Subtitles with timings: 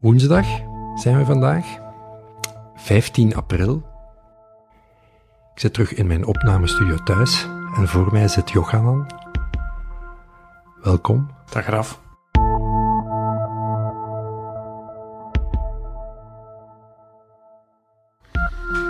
[0.00, 0.46] Woensdag
[0.94, 1.66] zijn we vandaag,
[2.74, 3.82] 15 april.
[5.54, 9.06] Ik zit terug in mijn opnamestudio thuis en voor mij zit Johanan.
[10.82, 11.30] Welkom.
[11.50, 12.00] Dag Raf.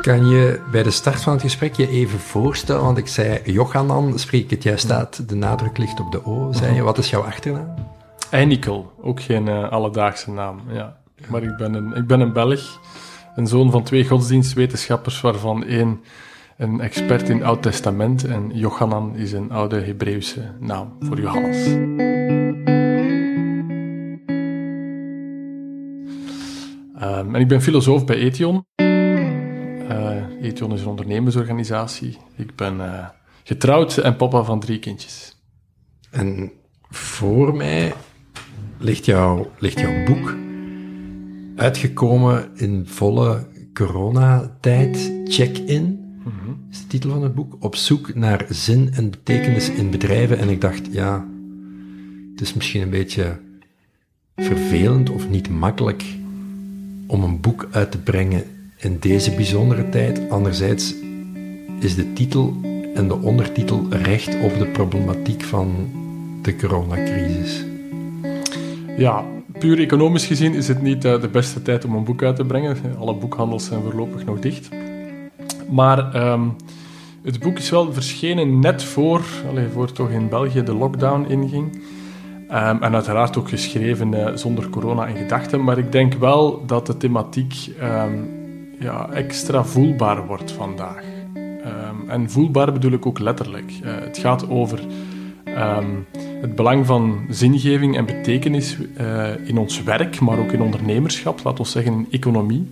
[0.00, 2.82] Kan je bij de start van het gesprek je even voorstellen?
[2.82, 6.52] Want ik zei Johanan, spreek ik het juist uit, de nadruk ligt op de O,
[6.52, 6.82] zei je.
[6.82, 7.74] Wat is jouw achternaam?
[8.30, 10.60] Einikel, ook geen uh, alledaagse naam.
[10.70, 10.96] Ja.
[11.28, 12.80] Maar ik ben, een, ik ben een Belg,
[13.34, 16.00] een zoon van twee godsdienstwetenschappers, waarvan één
[16.56, 21.66] een expert in Oud Testament en Johanan is een oude Hebreeuwse naam voor Johannes.
[27.02, 28.66] Um, en ik ben filosoof bij Ethion.
[28.76, 32.18] Uh, Ethion is een ondernemersorganisatie.
[32.36, 33.06] Ik ben uh,
[33.44, 35.36] getrouwd en papa van drie kindjes.
[36.10, 36.52] En
[36.90, 37.94] voor mij
[38.78, 40.36] ligt, jou, ligt jouw boek
[41.56, 45.12] uitgekomen in volle coronatijd.
[45.24, 47.56] Check-in mm is de titel van het boek.
[47.58, 50.38] Op zoek naar zin en betekenis in bedrijven.
[50.38, 51.26] En ik dacht, ja,
[52.32, 53.36] het is misschien een beetje
[54.36, 56.04] vervelend of niet makkelijk
[57.06, 58.42] om een boek uit te brengen
[58.76, 60.30] in deze bijzondere tijd.
[60.30, 60.94] Anderzijds
[61.80, 62.56] is de titel
[62.94, 65.90] en de ondertitel recht op de problematiek van
[66.42, 67.64] de coronacrisis.
[68.96, 69.24] Ja,
[69.58, 72.44] puur economisch gezien is het niet uh, de beste tijd om een boek uit te
[72.44, 72.76] brengen.
[72.98, 74.68] Alle boekhandels zijn voorlopig nog dicht.
[75.70, 76.56] Maar um,
[77.22, 81.74] het boek is wel verschenen net voor, allez, voor toch in België de lockdown inging.
[82.50, 85.64] Um, en uiteraard ook geschreven uh, zonder corona in gedachten.
[85.64, 88.28] Maar ik denk wel dat de thematiek um,
[88.78, 91.02] ja, extra voelbaar wordt vandaag.
[92.08, 93.72] en voelbaar bedoel ik ook letterlijk.
[93.84, 94.80] Uh, het gaat over
[96.40, 101.64] het belang van zingeving en betekenis uh, in ons werk, maar ook in ondernemerschap, laten
[101.64, 102.70] we zeggen in economie.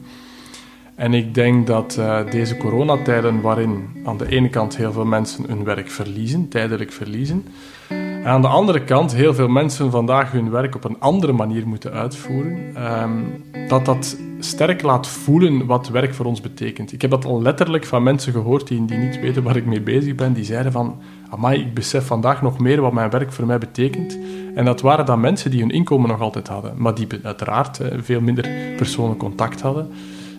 [0.94, 5.44] En ik denk dat uh, deze coronatijden, waarin aan de ene kant heel veel mensen
[5.48, 7.44] hun werk verliezen, tijdelijk verliezen,
[7.88, 11.66] en aan de andere kant heel veel mensen vandaag hun werk op een andere manier
[11.66, 12.58] moeten uitvoeren,
[13.02, 16.92] um, dat dat sterk laat voelen wat werk voor ons betekent.
[16.92, 19.80] Ik heb dat al letterlijk van mensen gehoord die, die niet weten waar ik mee
[19.80, 21.00] bezig ben, die zeiden van,
[21.34, 24.18] amai, ik besef vandaag nog meer wat mijn werk voor mij betekent.
[24.54, 27.98] En dat waren dan mensen die hun inkomen nog altijd hadden, maar die uiteraard eh,
[28.02, 29.90] veel minder persoonlijk contact hadden,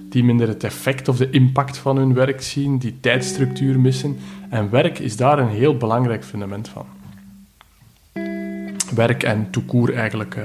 [0.09, 4.17] die minder het effect of de impact van hun werk zien, die tijdstructuur missen.
[4.49, 6.85] En werk is daar een heel belangrijk fundament van.
[8.95, 10.35] Werk en toekoer eigenlijk...
[10.35, 10.43] Uh,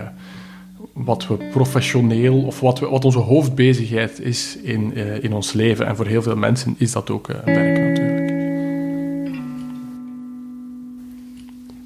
[0.93, 5.87] wat we professioneel of wat, we, wat onze hoofdbezigheid is in, uh, in ons leven.
[5.87, 7.90] En voor heel veel mensen is dat ook uh, werk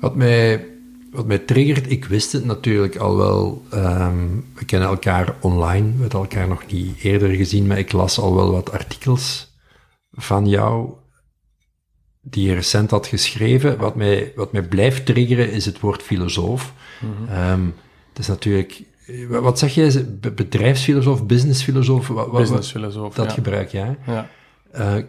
[0.05, 0.67] Wat mij,
[1.11, 3.63] wat mij triggert, ik wist het natuurlijk al wel.
[3.75, 8.19] Um, we kennen elkaar online, we hebben elkaar nog niet eerder gezien, maar ik las
[8.19, 9.53] al wel wat artikels
[10.13, 10.93] van jou
[12.21, 13.79] die je recent had geschreven.
[13.79, 16.73] Wat mij, wat mij blijft triggeren is het woord filosoof.
[17.01, 17.51] Mm -hmm.
[17.51, 17.75] um,
[18.09, 18.83] het is natuurlijk
[19.29, 20.07] wat zeg jij?
[20.35, 22.09] Bedrijfsfilosoof, businessfilosoof?
[22.09, 23.33] Wat, businessfilosoof, Dat ja.
[23.33, 23.99] gebruik jij.
[24.07, 24.31] Ja.
[24.75, 25.05] Uh,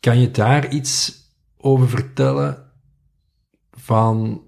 [0.00, 1.12] kan je daar iets
[1.56, 2.69] over vertellen
[3.90, 4.42] van,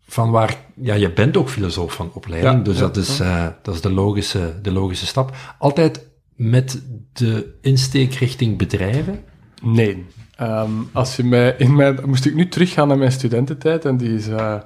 [0.00, 0.56] van waar...
[0.74, 3.80] Ja, je bent ook filosoof van opleiding, ja, dus ja, dat, is, uh, dat is
[3.80, 5.36] de logische, de logische stap.
[5.58, 6.06] Altijd
[6.36, 9.24] met de insteek richting bedrijven?
[9.62, 10.06] Nee.
[10.40, 14.14] Um, als je mij, in mijn, moest ik nu teruggaan naar mijn studententijd, en die
[14.14, 14.28] is...
[14.28, 14.56] Uh,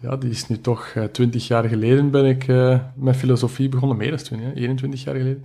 [0.00, 3.96] ja, die is nu toch uh, 20 jaar geleden ben ik uh, met filosofie begonnen,
[3.96, 5.44] meer dan toen, ja, 21 jaar geleden.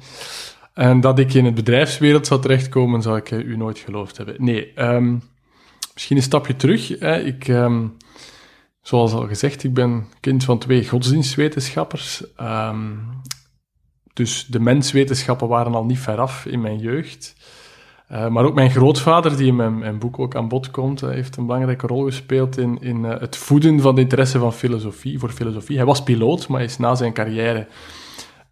[0.73, 4.35] En dat ik in het bedrijfswereld zou terechtkomen, zou ik uh, u nooit geloofd hebben.
[4.37, 5.21] Nee, um,
[5.97, 6.99] misschien een stapje terug.
[6.99, 7.21] Hè.
[7.21, 7.97] Ik, um,
[8.81, 12.23] zoals al gezegd, ik ben kind van twee godsdienstwetenschappers.
[12.41, 13.21] Um,
[14.13, 17.35] dus de menswetenschappen waren al niet veraf in mijn jeugd.
[18.11, 21.37] Uh, maar ook mijn grootvader, die in mijn, boek ook aan bod komt, uh, heeft
[21.37, 25.29] een belangrijke rol gespeeld in, in uh, het voeden van de interesse van filosofie, voor
[25.29, 25.75] filosofie.
[25.75, 27.67] Hij was piloot, maar is na zijn carrière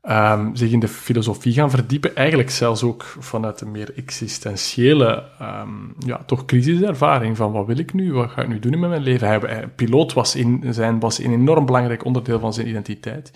[0.10, 2.16] um, zich in de filosofie gaan verdiepen.
[2.16, 7.94] Eigenlijk zelfs ook vanuit een meer existentiële, um, ja, toch crisiservaring van wat wil ik
[7.94, 9.28] nu, wat ga ik nu doen in mijn leven.
[9.28, 13.32] Hij, piloot was, in zijn, was een enorm belangrijk onderdeel van zijn identiteit.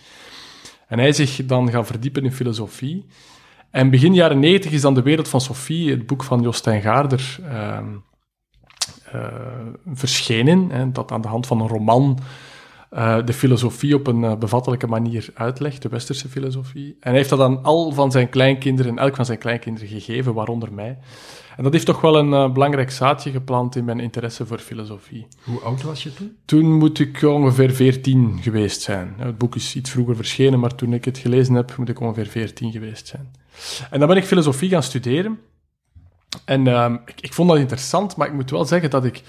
[0.88, 3.06] En hij zich dan gaan verdiepen in filosofie.
[3.72, 7.38] En begin jaren 90 is dan De Wereld van Sophie, het boek van Jostijn Gaarder,
[7.44, 7.80] uh,
[9.94, 10.70] verschenen.
[10.70, 12.20] Hè, dat aan de hand van een roman
[12.92, 16.90] uh, de filosofie op een uh, bevattelijke manier uitlegt, de westerse filosofie.
[17.00, 20.74] En hij heeft dat aan al van zijn kleinkinderen, elk van zijn kleinkinderen gegeven, waaronder
[20.74, 20.98] mij.
[21.58, 25.28] En dat heeft toch wel een uh, belangrijk zaadje geplant in mijn interesse voor filosofie.
[25.44, 26.38] Hoe oud was je toen?
[26.46, 29.14] Toen moet ik ongeveer 14 geweest zijn.
[29.18, 32.28] Het boek is iets vroeger verschenen, maar toen ik het gelezen heb, moet ik ongeveer
[32.28, 33.32] 14 geweest zijn.
[33.90, 35.40] En dan ben ik filosofie gaan studeren.
[36.46, 39.24] En uh, ik, ik, vond dat interessant, maar ik moet wel zeggen dat ik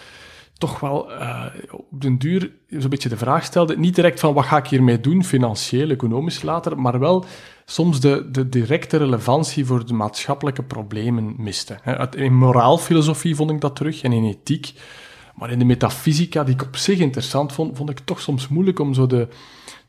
[0.60, 3.78] toch wel uh, op den duur zo'n beetje de vraag stelde.
[3.78, 7.24] Niet direct van wat ga ik hiermee doen, financieel, economisch later, maar wel
[7.64, 11.78] soms de, de directe relevantie voor de maatschappelijke problemen miste.
[12.16, 14.72] In moraalfilosofie vond ik dat terug en in ethiek.
[15.34, 18.78] Maar in de metafysica, die ik op zich interessant vond, vond ik toch soms moeilijk
[18.78, 19.28] om zo de,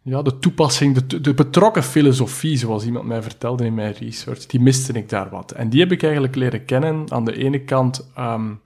[0.02, 4.60] ja, de toepassing, de, de betrokken filosofie, zoals iemand mij vertelde in mijn research, die
[4.60, 5.52] miste ik daar wat.
[5.52, 8.62] En die heb ik eigenlijk leren kennen aan de ene kant um,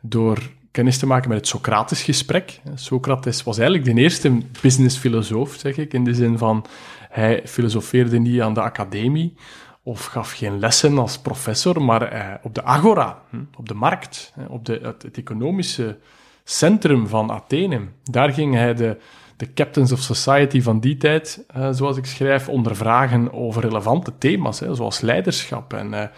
[0.00, 0.38] door
[0.70, 2.60] kennis te maken met het Socrates gesprek.
[2.74, 6.66] Socrates was eigenlijk de eerste businessfilosoof, zeg ik, in de zin van
[7.10, 9.34] hij filosofeerde niet aan de academie
[9.82, 14.32] of gaf geen lessen als professor, maar eh, op de agora, hm, op de markt,
[14.48, 15.98] op de, het, economische
[16.44, 17.80] centrum van Athene.
[18.04, 18.96] Daar ging hij de,
[19.36, 24.58] de captains of society van die tijd, eh, zoals ik schrijf, ondervragen over relevante thema's,
[24.58, 26.08] zoals leiderschap en, eh,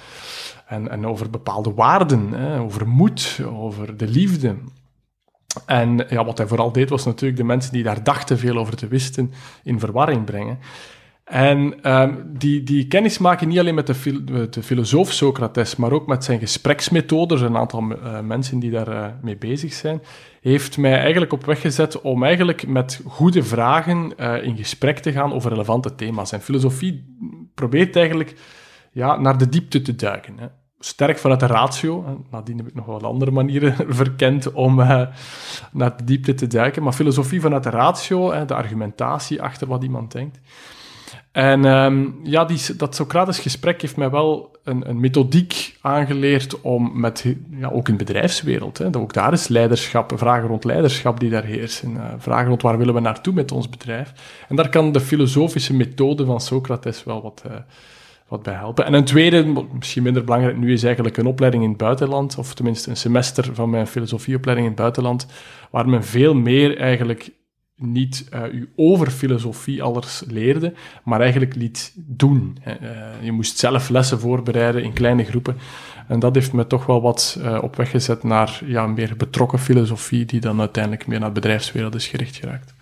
[0.73, 4.57] en, en over bepaalde waarden, over moed, over de liefde.
[5.67, 8.77] En ja, wat hij vooral deed, was natuurlijk de mensen die daar dachten veel over
[8.77, 9.33] te wisten,
[9.63, 10.59] in verwarring brengen.
[11.25, 16.07] En um, die, die kennis maken niet alleen met de, de, filosoof Socrates, maar ook
[16.07, 20.03] met zijn gespreksmethodes, een aantal uh, mensen die daar uh, mee bezig zijn,
[20.41, 25.13] heeft mij eigenlijk op weg gezet om eigenlijk met goede vragen uh, in gesprek te
[25.13, 26.33] gaan over relevante thema's.
[26.33, 27.17] En filosofie
[27.55, 28.35] probeert eigenlijk
[28.93, 30.39] ja, naar de diepte te duiken.
[30.39, 30.47] Hè
[30.85, 32.25] sterk vanuit de ratio.
[32.31, 35.03] Nadien heb ik nog wel andere manieren verkend om uh,
[35.73, 36.83] naar de diepte te duiken.
[36.83, 40.39] Maar filosofie vanuit de ratio, de argumentatie achter wat iemand denkt.
[41.33, 47.01] En um, ja, die, dat Socrates gesprek heeft mij wel een, een methodiek aangeleerd om
[47.01, 51.31] met, ja, ook in de bedrijfswereld, hè, ook daar is leiderschap, vragen rond leiderschap die
[51.31, 54.13] daar heersen, uh, vragen rond waar willen we naartoe met ons bedrijf.
[54.49, 57.53] En daar kan de filosofische methode van Socrates wel wat, uh,
[58.41, 58.85] bij helpen.
[58.85, 62.55] En een tweede, misschien minder belangrijk nu, is eigenlijk een opleiding in het buitenland, of
[62.55, 65.27] tenminste een semester van mijn filosofieopleiding in het buitenland,
[65.71, 67.31] waar men veel meer eigenlijk
[67.77, 70.75] niet uh, u over filosofie alles leerde,
[71.05, 72.59] maar eigenlijk liet doen.
[72.67, 72.75] Uh,
[73.23, 75.57] je moest zelf lessen voorbereiden in kleine groepen.
[76.09, 80.25] En dat heeft me toch wel wat op weg gezet naar ja, meer betrokken filosofie,
[80.25, 82.75] die dan uiteindelijk meer naar de bedrijfswereld is gericht geraakt.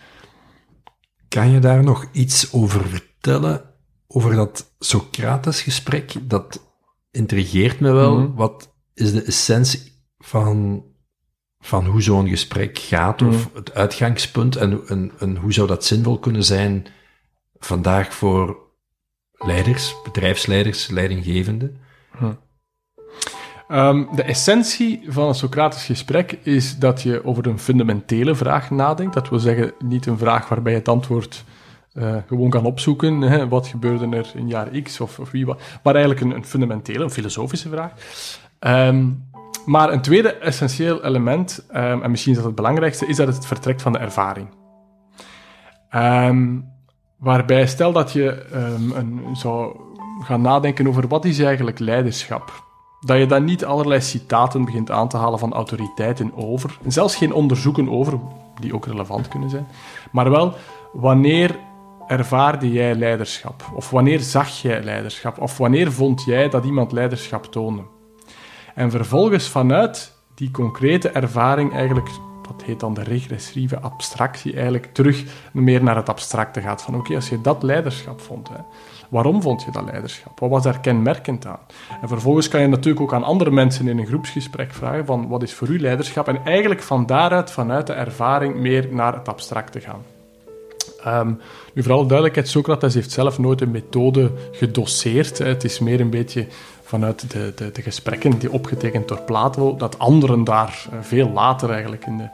[1.28, 3.69] Kan je daar nog iets over vertellen?
[4.12, 6.60] Over dat Socrates-gesprek, dat
[7.10, 8.18] intrigeert me wel.
[8.18, 8.34] Mhm.
[8.34, 10.84] Wat is de essentie van,
[11.58, 13.56] van hoe zo'n gesprek gaat, of mhm.
[13.56, 16.86] het uitgangspunt, en, en, en, hoe zou dat zinvol kunnen zijn
[17.58, 18.58] vandaag voor
[19.32, 21.76] leiders, bedrijfsleiders, leidinggevenden?
[22.18, 22.32] Mhm.
[23.68, 29.14] Um, de essentie van een Socratisch gesprek is dat je over een fundamentele vraag nadenkt.
[29.14, 31.44] Dat wil zeggen, niet een vraag waarbij het antwoord
[31.94, 33.20] uh, gewoon kan opzoeken.
[33.20, 35.60] Hè, wat gebeurde er in jaar X of, of wie wat.
[35.82, 37.92] Maar eigenlijk een, een fundamentele, een filosofische vraag.
[38.60, 39.28] Um,
[39.66, 43.46] maar een tweede essentieel element, um, en misschien is dat het belangrijkste, is dat het
[43.46, 44.48] vertrekt van de ervaring.
[45.94, 46.68] Um,
[47.18, 48.46] waarbij stel dat je
[48.92, 49.76] een, zou
[50.22, 52.64] gaan nadenken over wat is eigenlijk leiderschap.
[53.00, 57.32] Dat je dan niet allerlei citaten begint aan te halen van autoriteiten over, zelfs geen
[57.32, 58.18] onderzoeken over,
[58.60, 59.66] die ook relevant kunnen zijn,
[60.12, 60.54] maar wel
[60.92, 61.58] wanneer
[62.10, 63.70] ervaarde jij leiderschap?
[63.74, 65.38] Of wanneer zag jij leiderschap?
[65.38, 67.82] Of wanneer vond jij dat iemand leiderschap toonde?
[68.74, 72.08] En vervolgens vanuit die concrete ervaring eigenlijk,
[72.48, 76.82] dat heet dan de regressieve abstractie, eigenlijk terug meer naar het abstracte gaat.
[76.82, 78.60] Van oké, als je dat leiderschap vond, hè,
[79.08, 80.40] waarom vond je dat leiderschap?
[80.40, 81.60] Wat was daar kenmerkend aan?
[82.00, 85.42] En vervolgens kan je natuurlijk ook aan andere mensen in een groepsgesprek vragen van wat
[85.42, 86.28] is voor u leiderschap?
[86.28, 90.02] En eigenlijk van daaruit, vanuit de ervaring, meer naar het abstracte gaan.
[91.06, 91.40] Um,
[91.74, 95.38] nu, vooral duidelijkheid, Socrates heeft zelf nooit een methode gedoseerd.
[95.38, 96.46] Het is meer een beetje
[96.82, 101.70] vanuit de, de, de gesprekken die opgetekend door Plato, dat anderen daar eh, veel later
[101.70, 102.28] eigenlijk in de,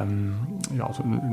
[0.00, 0.34] um,
[0.72, 0.90] ja,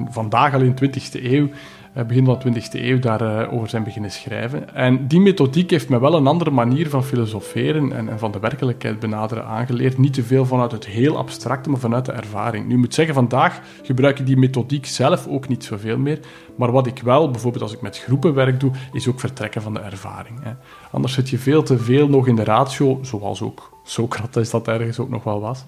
[0.10, 1.50] vandaag al in de 20e eeuw
[1.94, 4.76] begin van de 20e eeuw daarover eh, zijn beginnen schrijven.
[4.76, 8.40] En die methodiek heeft me wel een andere manier van filosoferen en, en, van de
[8.40, 9.98] werkelijkheid benaderen aangeleerd.
[9.98, 12.68] Niet te veel vanuit het heel abstracte, maar vanuit de ervaring.
[12.68, 16.20] Nu moet zeggen, vandaag gebruik ik die methodiek zelf ook niet zoveel meer.
[16.56, 19.80] Maar wat ik wel, bijvoorbeeld als ik met groepenwerk doe, is ook vertrekken van de
[19.80, 20.44] ervaring.
[20.44, 20.52] Hè.
[20.92, 25.00] Anders zit je veel te veel nog in de ratio, zoals ook Socrates dat ergens
[25.00, 25.66] ook nog wel was.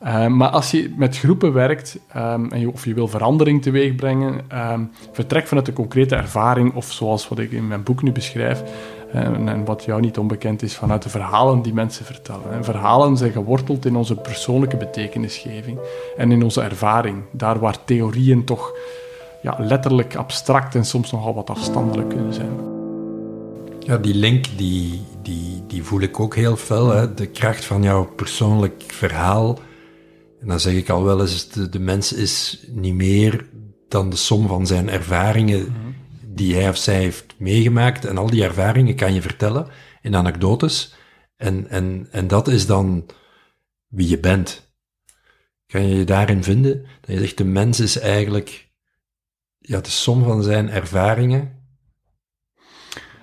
[0.00, 4.40] Ehm, maar als je met groepen werkt ehm, en of je wil verandering teweeg brengen,
[4.72, 8.62] um, vertrek vanuit de concrete ervaring of zoals wat ik in mijn boek nu beschrijf,
[9.12, 12.52] en, en, wat jou niet onbekend is, vanuit de verhalen die mensen vertellen.
[12.52, 15.78] En verhalen zijn geworteld in onze persoonlijke betekenisgeving
[16.16, 17.22] en in onze ervaring.
[17.30, 18.72] Daar waar theorieën toch
[19.42, 22.50] ja, letterlijk abstract en soms nogal wat afstandelijk kunnen zijn.
[23.80, 26.88] Ja, die link die, die, die voel ik ook heel fel.
[26.88, 27.14] Hè?
[27.14, 29.58] De kracht van jouw persoonlijk verhaal.
[30.40, 33.48] En dan zeg ik al wel eens, de, de mens is niet meer
[33.88, 35.74] dan de som van zijn ervaringen
[36.22, 38.04] die hij of zij heeft meegemaakt.
[38.04, 39.66] En al die ervaringen kan je vertellen
[40.02, 40.94] in anekdotes.
[41.36, 43.06] En, en, en dat is dan
[43.88, 44.72] wie je bent.
[45.66, 46.86] Kan je je daarin vinden?
[47.00, 48.70] Dat je zegt, de mens is eigenlijk
[49.58, 51.56] ja, de som van zijn ervaringen.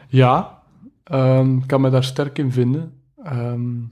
[0.07, 0.63] Ja,
[1.12, 3.01] um, kan me daar sterk in vinden.
[3.25, 3.91] Um,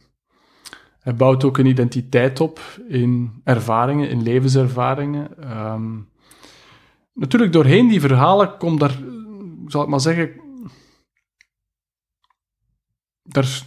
[1.03, 5.57] hij bouwt ook een identiteit op in ervaringen, in levenservaringen.
[5.71, 6.09] Um,
[7.13, 8.97] natuurlijk, doorheen die verhalen komt daar,
[9.67, 10.31] zal ik maar zeggen,
[13.23, 13.63] er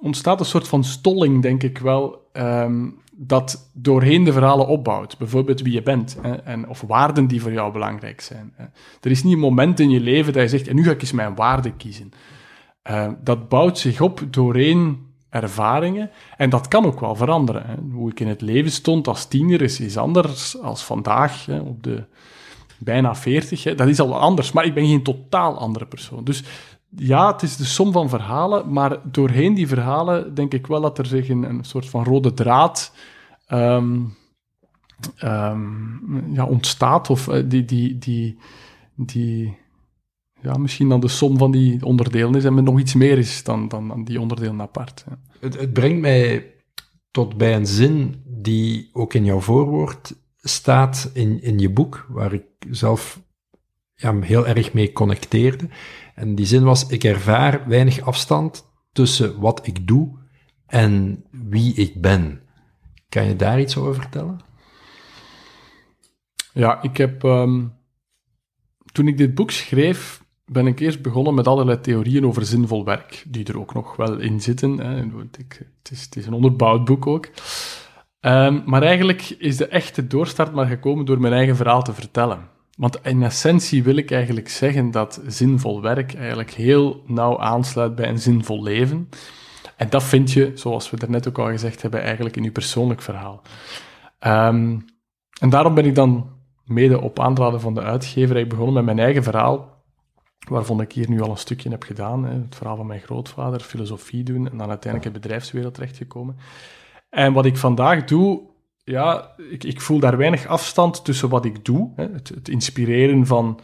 [0.00, 5.18] ontstaat een soort van stolling, denk ik wel, um, dat doorheen de verhalen opbouwt.
[5.18, 8.54] Bijvoorbeeld wie je bent en, of waarden die voor jou belangrijk zijn.
[9.00, 11.00] Er is niet een moment in je leven dat je zegt, en nu ga ik
[11.00, 12.10] eens mijn waarden kiezen.
[12.90, 15.05] Uh, dat bouwt zich op doorheen
[15.42, 16.10] ervaringen.
[16.36, 17.66] En dat kan ook wel veranderen.
[17.66, 17.74] Hè.
[17.92, 22.04] Hoe ik in het leven stond als tiener is, anders als vandaag hè, op de
[22.78, 23.64] bijna 40.
[23.64, 23.74] Hè.
[23.74, 26.24] Dat is al anders, maar ik ben geen totaal andere persoon.
[26.24, 26.44] Dus
[26.96, 30.98] ja, het is de som van verhalen, maar doorheen die verhalen denk ik wel dat
[30.98, 32.92] er zich een, een soort van rode draad
[33.48, 34.16] um,
[35.24, 38.38] um, ja, ontstaat, of uh, die, die, die,
[38.94, 39.56] die
[40.40, 43.44] ja, misschien dan de som van die onderdelen is en met nog iets meer is
[43.44, 45.04] dan, dan, dan die onderdelen apart.
[45.40, 46.54] Het, het brengt mij
[47.10, 52.32] tot bij een zin die ook in jouw voorwoord staat in, in je boek, waar
[52.32, 53.20] ik zelf
[53.94, 55.68] ja, heel erg mee connecteerde.
[56.14, 60.18] En die zin was: Ik ervaar weinig afstand tussen wat ik doe
[60.66, 62.40] en wie ik ben.
[63.08, 64.40] Kan je daar iets over vertellen?
[66.52, 67.22] Ja, ik heb.
[67.22, 67.74] Um,
[68.92, 73.24] toen ik dit boek schreef, ben ik eerst begonnen met allerlei theorieën over zinvol werk,
[73.28, 74.78] die er ook nog wel in zitten.
[74.78, 74.96] Hè.
[74.96, 77.28] Het, is, is, een onderbouwd boek ook.
[78.20, 82.48] Um, maar eigenlijk is de echte doorstart maar gekomen door mijn eigen verhaal te vertellen.
[82.76, 88.08] Want in essentie wil ik eigenlijk zeggen dat zinvol werk eigenlijk heel nauw aansluit bij
[88.08, 89.08] een zinvol leven.
[89.76, 93.02] En dat vind je, zoals we net ook al gezegd hebben, eigenlijk in je persoonlijk
[93.02, 93.42] verhaal.
[94.26, 94.84] Um,
[95.40, 96.30] en daarom ben ik dan
[96.64, 99.75] mede op aanraden van de uitgever begonnen met mijn eigen verhaal,
[100.48, 102.24] waarvan ik hier nu al een stukje heb gedaan.
[102.24, 106.36] Hè, het verhaal van mijn grootvader, filosofie doen en dan uiteindelijk in de bedrijfswereld terechtgekomen.
[107.10, 108.40] En wat ik vandaag doe,
[108.84, 111.90] ja, ik, ik, voel daar weinig afstand tussen wat ik doe.
[111.96, 113.60] Hè, het, het, inspireren van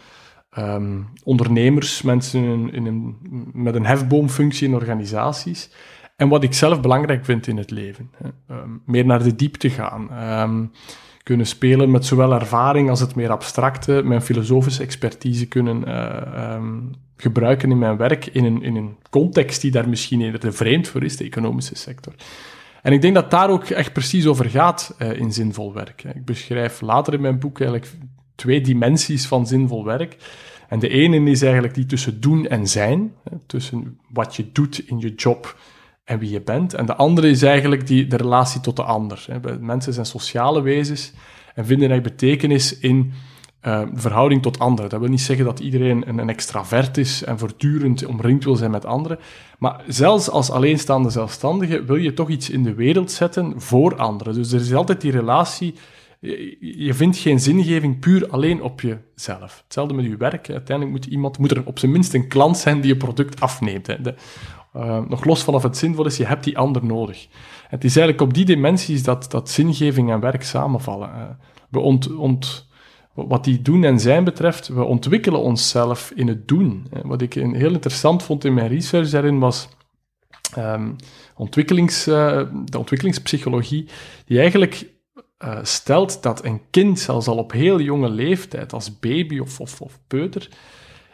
[0.58, 3.16] um, ondernemers, mensen in, in
[3.52, 5.70] met een hefboomfunctie in organisaties.
[6.16, 8.10] En wat ik zelf belangrijk vind in het leven.
[8.16, 8.56] Hè.
[8.56, 10.30] Um, meer naar de diepte gaan.
[10.40, 10.70] Um,
[11.22, 14.02] kunnen spelen met zowel ervaring als het meer abstracte.
[14.04, 16.62] Mijn filosofische expertise kunnen uh,
[17.16, 20.88] gebruiken in mijn werk in een, in een context die daar misschien eerder te vreemd
[20.88, 22.14] voor is, de economische sector.
[22.82, 26.04] En ik denk dat daar ook echt precies over gaat uh, in zinvol werk.
[26.14, 27.92] Ik beschrijf later in mijn boek eigenlijk
[28.34, 30.16] twee dimensies van zinvol werk.
[30.68, 33.14] En de ene is eigenlijk die tussen doen en zijn,
[33.46, 35.56] tussen wat je doet in je job
[36.04, 36.74] en wie je bent.
[36.74, 39.26] En de andere is eigenlijk die, de relatie tot de ander.
[39.60, 41.12] Mensen zijn sociale wezens
[41.54, 43.12] en vinden echt betekenis in
[43.62, 44.90] uh, verhouding tot anderen.
[44.90, 48.84] Dat wil niet zeggen dat iedereen een, extravert is en voortdurend omringd wil zijn met
[48.84, 49.18] anderen.
[49.58, 54.34] Maar zelfs als alleenstaande zelfstandige wil je toch iets in de wereld zetten voor anderen.
[54.34, 55.74] Dus er is altijd die relatie.
[56.60, 59.60] Je vindt geen zingeving puur alleen op jezelf.
[59.64, 60.50] Hetzelfde met je werk.
[60.50, 63.88] Uiteindelijk moet, iemand, moet er op zijn minst een klant zijn die je product afneemt.
[64.76, 67.28] Uh, nog los van of het zinvol is, je hebt die ander nodig.
[67.68, 71.08] Het is eigenlijk op die dimensies dat, dat zingeving en werk samenvallen.
[71.08, 71.22] Uh,
[71.68, 72.70] we ont, ont
[73.14, 76.86] wat die doen en zijn betreft, we ontwikkelen onszelf in het doen.
[77.02, 79.68] Wat ik heel interessant vond in mijn research daarin was
[80.58, 80.96] um,
[81.36, 83.88] ontwikkelings, de ontwikkelingspsychologie,
[84.26, 84.90] die eigenlijk
[85.62, 89.98] stelt dat een kind, zelfs al op heel jonge leeftijd, als baby of, of, of
[90.06, 90.48] peuter,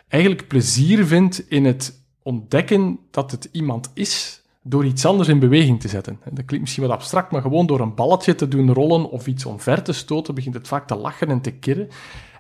[0.09, 1.98] eigenlijk plezier vindt in het
[2.28, 6.18] ontdekken dat het iemand is door iets anders in beweging te zetten.
[6.25, 9.44] Dat klinkt misschien wat abstract, maar gewoon door een balletje te doen rollen of iets
[9.44, 11.88] omver te stoten, begint het vaak te lachen en te kirren.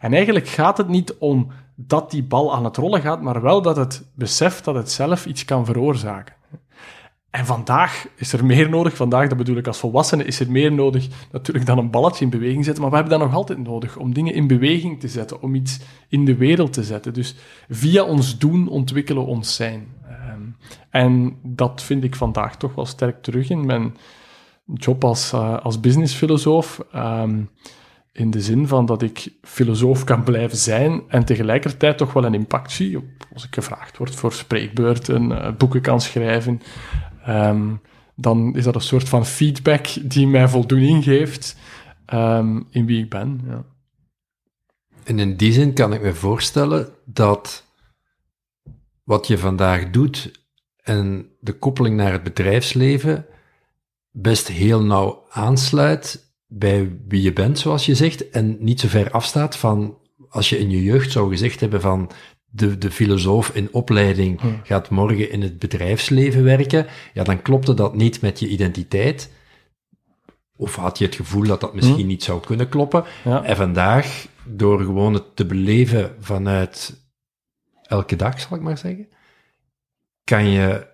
[0.00, 3.62] En eigenlijk gaat het niet om dat die bal aan het rollen gaat, maar wel
[3.62, 6.34] dat het beseft dat het zelf iets kan veroorzaken.
[7.30, 8.96] En vandaag is er meer nodig.
[8.96, 12.30] Vandaag, dat bedoel ik als volwassene, is er meer nodig natuurlijk dan een balletje in
[12.30, 12.82] beweging zetten.
[12.82, 15.80] Maar we hebben dat nog altijd nodig om dingen in beweging te zetten, om iets
[16.08, 17.14] in de wereld te zetten.
[17.14, 17.34] Dus
[17.68, 19.86] via ons doen ontwikkelen we ons zijn.
[20.08, 20.42] Ehm,
[20.90, 23.96] en dat vind ik vandaag toch wel sterk terug in mijn
[24.74, 26.84] job als, uh, als businessfilosoof.
[26.92, 27.40] Ehm,
[28.12, 32.34] in de zin van dat ik filosoof kan blijven zijn en tegelijkertijd toch wel een
[32.34, 32.98] impact zie.
[33.32, 36.60] Als ik gevraagd word voor spreekbeurten, uh, boeken kan schrijven,
[37.28, 37.74] Ehm,
[38.16, 41.56] dan is dat een soort van feedback die mij voldoening geeft
[42.12, 43.40] um, in wie ik ben.
[43.46, 43.64] Ja.
[45.04, 47.64] En in die zin kan ik me voorstellen dat
[49.04, 50.46] wat je vandaag doet
[50.82, 53.26] en de koppeling naar het bedrijfsleven
[54.10, 59.10] best heel nauw aansluit bij wie je bent, zoals je zegt, en niet zo ver
[59.10, 62.10] afstaat van als je in je jeugd zou gezegd hebben van
[62.58, 64.60] de, de filosoof in opleiding hmm.
[64.62, 69.30] gaat morgen in het bedrijfsleven werken, ja, dan klopte dat niet met je identiteit.
[70.56, 72.06] Of had je het gevoel dat dat misschien hmm.
[72.06, 73.04] niet zou kunnen kloppen.
[73.24, 77.06] En vandaag, door gewoon het te beleven vanuit
[77.82, 79.08] elke dag, zal ik maar zeggen,
[80.24, 80.86] kan je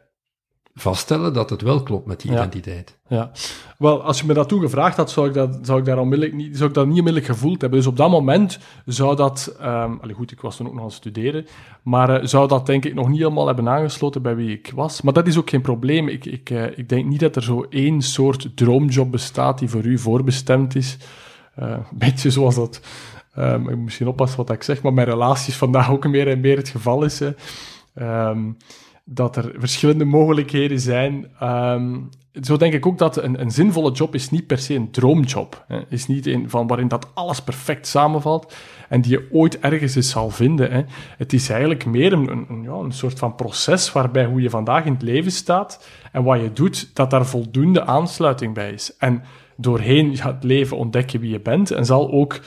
[0.75, 2.99] vaststellen dat het wel klopt met die identiteit.
[3.15, 3.31] Ja,
[3.79, 6.37] wel, als je me dat toen gevraagd had, zou ik dat, zou ik daar onmiddellijk
[6.37, 7.79] niet, zou ik dat niet onmiddellijk gevoeld hebben.
[7.79, 10.97] Dus op dat moment zou dat, um, goed, ik was toen ook nog aan het
[10.97, 11.47] studeren,
[11.83, 15.03] maar uh, zou dat denk ik nog niet helemaal hebben aangesloten bij wie ik was.
[15.03, 16.09] Maar dat is ook geen probleem.
[16.09, 19.85] Ik, ik, uh, ik denk niet dat er zo één soort droomjob bestaat die voor
[19.85, 20.99] u voorbestemd is.
[21.59, 22.81] Uh, een beetje zoals dat,
[23.39, 26.41] um, ik moet misschien oppassen wat ik zeg, maar mijn relaties vandaag ook meer en
[26.41, 27.21] meer het geval is.
[27.95, 28.57] Um,
[29.05, 31.31] dat er verschillende mogelijkheden zijn.
[31.43, 32.09] Um,
[32.43, 35.65] zo denk ik ook dat een, een, zinvolle job is niet per se een droomjob.
[35.69, 35.81] Hè.
[35.89, 38.55] Is niet een van waarin dat alles perfect samenvalt
[38.89, 40.71] en die je ooit ergens eens zal vinden.
[40.71, 40.83] Hè.
[41.17, 44.85] Het is eigenlijk meer een, een, ja, een soort van proces waarbij hoe je vandaag
[44.85, 48.97] in het leven staat en wat je doet, dat daar voldoende aansluiting bij is.
[48.97, 49.23] En
[49.57, 52.41] doorheen het leven ontdekken wie je bent en zal ook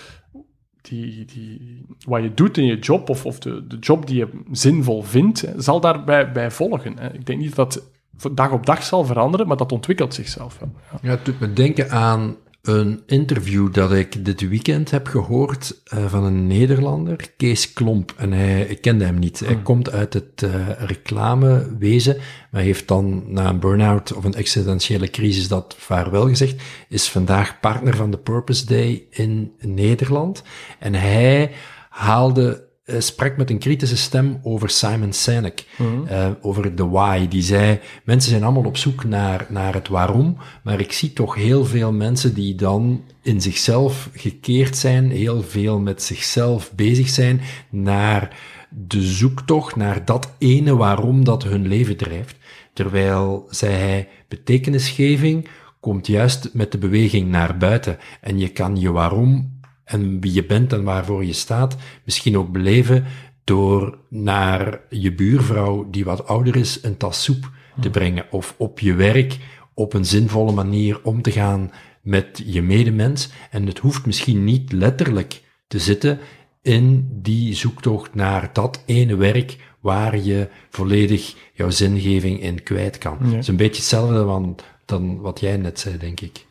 [0.82, 4.41] die, die, wat je doet in je job, of, of de, de job die je
[4.51, 7.13] zinvol vindt, zal daarbij bij volgen.
[7.13, 7.96] Ik denk niet dat
[8.31, 10.57] dag op dag zal veranderen, maar dat ontwikkelt zichzelf.
[10.59, 12.36] Ja, ja het doet me denken aan
[12.67, 18.13] een interview dat ik dit weekend heb gehoord uh, van een Nederlander, Kees Klomp.
[18.17, 19.39] En hij, ik kende hem niet.
[19.39, 19.63] Hij hmm.
[19.63, 22.17] komt uit het uh, reclamewezen,
[22.51, 27.60] maar heeft dan na een burn-out of een existentiële crisis dat vaarwel gezegd, is vandaag
[27.60, 30.43] partner van de Purpose Day in Nederland.
[30.80, 31.51] En hij
[31.89, 32.66] haalde
[32.97, 37.28] sprak met een kritische stem over Simon Sinek, mm uh, over de why.
[37.28, 41.36] Die zei, mensen zijn allemaal op zoek naar, naar het waarom, maar ik zie toch
[41.36, 47.41] heel veel mensen die dan in zichzelf gekeerd zijn, heel veel met zichzelf bezig zijn,
[47.69, 48.36] naar
[48.69, 52.36] de zoektocht naar dat ene waarom dat hun leven drijft.
[52.73, 55.47] Terwijl, zei hij, betekenisgeving
[55.80, 57.97] komt juist met de beweging naar buiten.
[58.21, 59.57] En je kan je waarom
[59.88, 63.06] en wie je bent en waarvoor je staat, misschien ook beleven
[63.43, 68.80] door naar je buurvrouw die wat ouder is een tas soep te brengen of op
[68.80, 69.38] je werk
[69.73, 71.71] op een zinvolle manier om te gaan
[72.02, 73.30] met je medemens.
[73.52, 76.19] En het hoeft misschien niet letterlijk te zitten
[76.62, 83.17] in die zoektocht naar dat ene werk waar je volledig jouw zingeving in kwijt kan.
[83.21, 86.45] Het is een beetje hetzelfde dan, dan wat jij net zei, denk ik.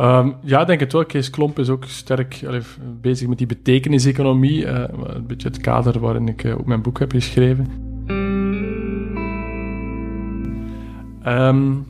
[0.00, 1.04] Um, ja, denk het wel.
[1.04, 2.40] Kees Klomp is ook sterk
[3.00, 4.64] bezig met die betekeniseconomie.
[4.64, 7.66] Uh, een beetje het kader waarin ik uh, ook mijn boek heb geschreven.
[11.26, 11.86] Um,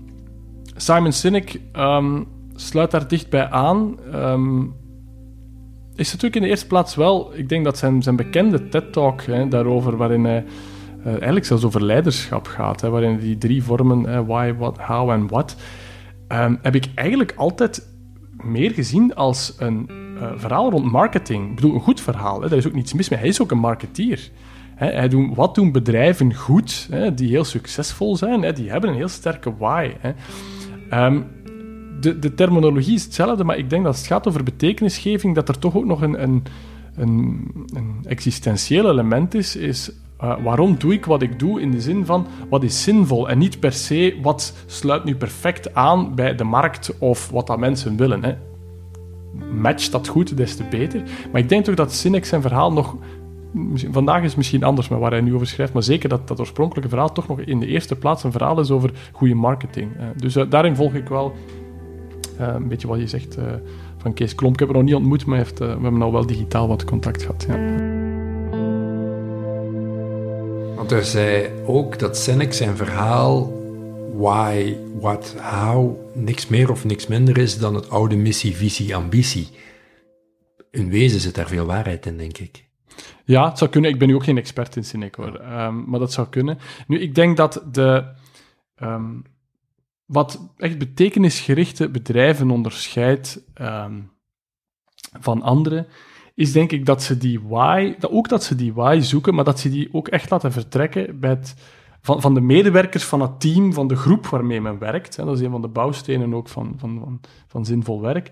[0.76, 3.96] Simon Sinek um, sluit daar dichtbij aan.
[5.94, 9.96] is natuurlijk in de eerste plaats wel, ik denk dat zijn, zijn bekende TED-talk daarover,
[9.96, 10.44] waarin hij
[11.00, 15.28] uh, eigenlijk zelfs over leiderschap gaat, hè, waarin die drie vormen, why, what, how en
[15.28, 15.56] what,
[16.62, 17.88] heb ik eigenlijk altijd
[18.44, 21.48] meer gezien als een uh, verhaal rond marketing.
[21.48, 23.18] Ik bedoel, een goed verhaal, hè, daar is ook niets mis mee.
[23.18, 24.30] Hij is ook een marketeer.
[24.74, 24.90] Hè.
[24.90, 28.42] Hij doen, wat doen bedrijven goed, hè, die heel succesvol zijn?
[28.42, 29.92] Hè, die hebben een heel sterke why.
[29.98, 30.12] Hè.
[31.04, 31.26] Um,
[32.00, 35.48] de, de terminologie is hetzelfde, maar ik denk dat als het gaat over betekenisgeving, dat
[35.48, 36.42] er toch ook nog een, een,
[36.96, 41.80] een, een existentieel element is, is uh, waarom doe ik wat ik doe in de
[41.80, 46.34] zin van wat is zinvol en niet per se wat sluit nu perfect aan bij
[46.34, 48.24] de markt of wat dat mensen willen.
[48.24, 48.34] Hè.
[49.54, 51.02] Match dat goed, des te beter.
[51.32, 52.96] Maar ik denk toch dat Sinek zijn verhaal nog.
[53.74, 56.88] Vandaag is misschien anders met waar hij nu over schrijft, maar zeker dat dat oorspronkelijke
[56.88, 59.90] verhaal toch nog in de eerste plaats een verhaal is over goede marketing.
[60.16, 61.32] Dus uh, daarin volg ik wel
[62.38, 63.38] een beetje wat je zegt
[63.98, 64.54] van Kees Klomp.
[64.54, 67.22] Ik heb hem nog niet ontmoet, maar heeft, we hebben al wel digitaal wat contact
[67.22, 67.46] gehad.
[67.48, 67.89] Ja.
[70.90, 73.52] Hij zei ook dat Senex zijn verhaal
[74.14, 79.48] why, what, how niks meer of niks minder is dan het oude missie, visie, ambitie.
[80.70, 82.68] In wezen zit daar veel waarheid in, denk ik.
[83.24, 83.90] Ja, het zou kunnen.
[83.90, 85.34] Ik ben nu ook geen expert in Cynic, hoor.
[85.34, 86.58] Ehm, maar dat zou kunnen.
[86.86, 88.04] Nu, ik denk dat de...
[88.74, 89.12] ehm,
[90.04, 94.00] wat echt betekenisgerichte bedrijven onderscheidt ehm,
[95.20, 95.86] van anderen,
[96.34, 99.44] is denk ik dat ze die why, dat ook dat ze die why zoeken, maar
[99.44, 101.38] dat ze die ook echt laten vertrekken bij
[102.00, 105.16] van, van de medewerkers van het team, van de groep waarmee men werkt.
[105.16, 108.30] Dat is een van de bouwstenen ook van, van, van, van zinvol werk.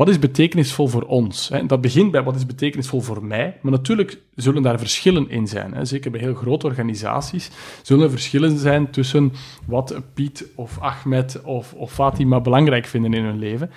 [0.00, 1.50] Wat is betekenisvol voor ons?
[1.66, 5.86] Dat begint bij wat is betekenisvol voor mij, maar natuurlijk zullen daar verschillen in zijn.
[5.86, 7.50] Zeker bij heel grote organisaties
[7.82, 9.32] zullen er verschillen zijn tussen
[9.66, 13.70] wat Piet of Ahmed of, of Fatima belangrijk vinden in hun leven.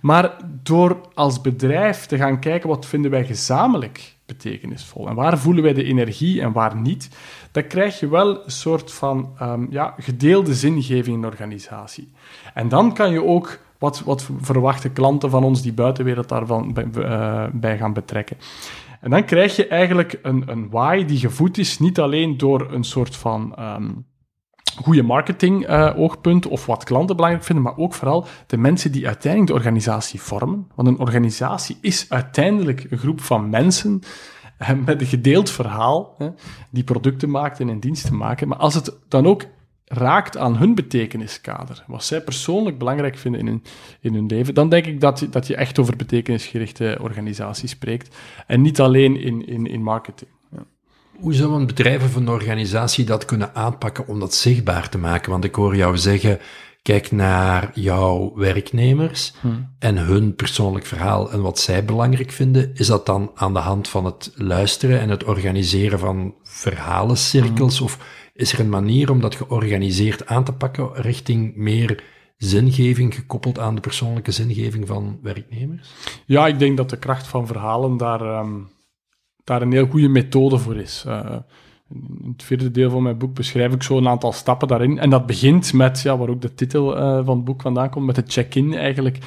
[0.00, 5.62] Maar door als bedrijf te gaan kijken wat vinden wij gezamenlijk betekenisvol en waar voelen
[5.62, 7.08] wij de energie en waar niet,
[7.50, 12.12] dan krijg je wel een soort van um, ja, gedeelde zingeving in een organisatie.
[12.54, 16.86] En dan kan je ook wat, wat verwachten klanten van ons die buitenwereld daarvan bij,
[16.96, 18.36] uh, bij gaan betrekken.
[19.00, 22.84] En dan krijg je eigenlijk een, een why die gevoed is niet alleen door een
[22.84, 24.06] soort van um,
[24.82, 29.06] goede marketing uh, oogpunt of wat klanten belangrijk vinden, maar ook vooral de mensen die
[29.06, 30.66] uiteindelijk de organisatie vormen.
[30.74, 34.02] Want een organisatie is uiteindelijk een groep van mensen
[34.84, 36.16] met een gedeeld verhaal,
[36.70, 38.48] die producten maakt en een diensten maken.
[38.48, 39.44] Maar als het dan ook
[39.92, 43.62] raakt aan hun betekeniskader, wat zij persoonlijk belangrijk vinden in hun,
[44.00, 48.16] in hun leven, dan denk ik dat, je, dat je echt over betekenisgerichte organisaties spreekt
[48.46, 50.30] en niet alleen in, in, in marketing.
[50.50, 50.64] Ja.
[51.16, 55.30] Hoe zou een bedrijf of een organisatie dat kunnen aanpakken om dat zichtbaar te maken?
[55.30, 56.38] Want ik hoor jou zeggen,
[56.82, 59.68] kijk naar jouw werknemers hmm.
[59.78, 62.70] en hun persoonlijk verhaal en wat zij belangrijk vinden.
[62.74, 67.78] Is dat dan aan de hand van het luisteren en het organiseren van verhalencirkels?
[67.78, 67.86] Hmm.
[67.86, 67.98] Of
[68.42, 72.02] is er een manier om dat georganiseerd aan te pakken richting meer
[72.36, 75.90] zingeving gekoppeld aan de persoonlijke zingeving van werknemers?
[76.26, 78.68] Ja, ik denk dat de kracht van verhalen daar, um,
[79.44, 81.04] daar een heel goede methode voor is.
[81.06, 81.36] Uh,
[82.22, 84.98] in het vierde deel van mijn boek beschrijf ik zo een aantal stappen daarin.
[84.98, 88.06] En dat begint met, ja, waar ook de titel uh, van het boek vandaan komt,
[88.06, 89.18] met de check-in eigenlijk.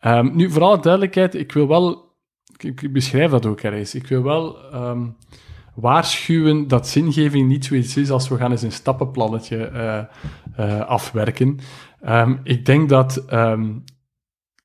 [0.00, 2.14] Um, nu, voor alle duidelijkheid, ik wil wel,
[2.56, 5.16] ik, ik beschrijf dat ook ergens, ik wil wel um,
[5.80, 9.70] waarschuwen dat zingeving niet zoiets is als we gaan eens een stappenplannetje
[10.58, 11.58] uh, afwerken.
[12.06, 13.84] Um, ik denk dat um,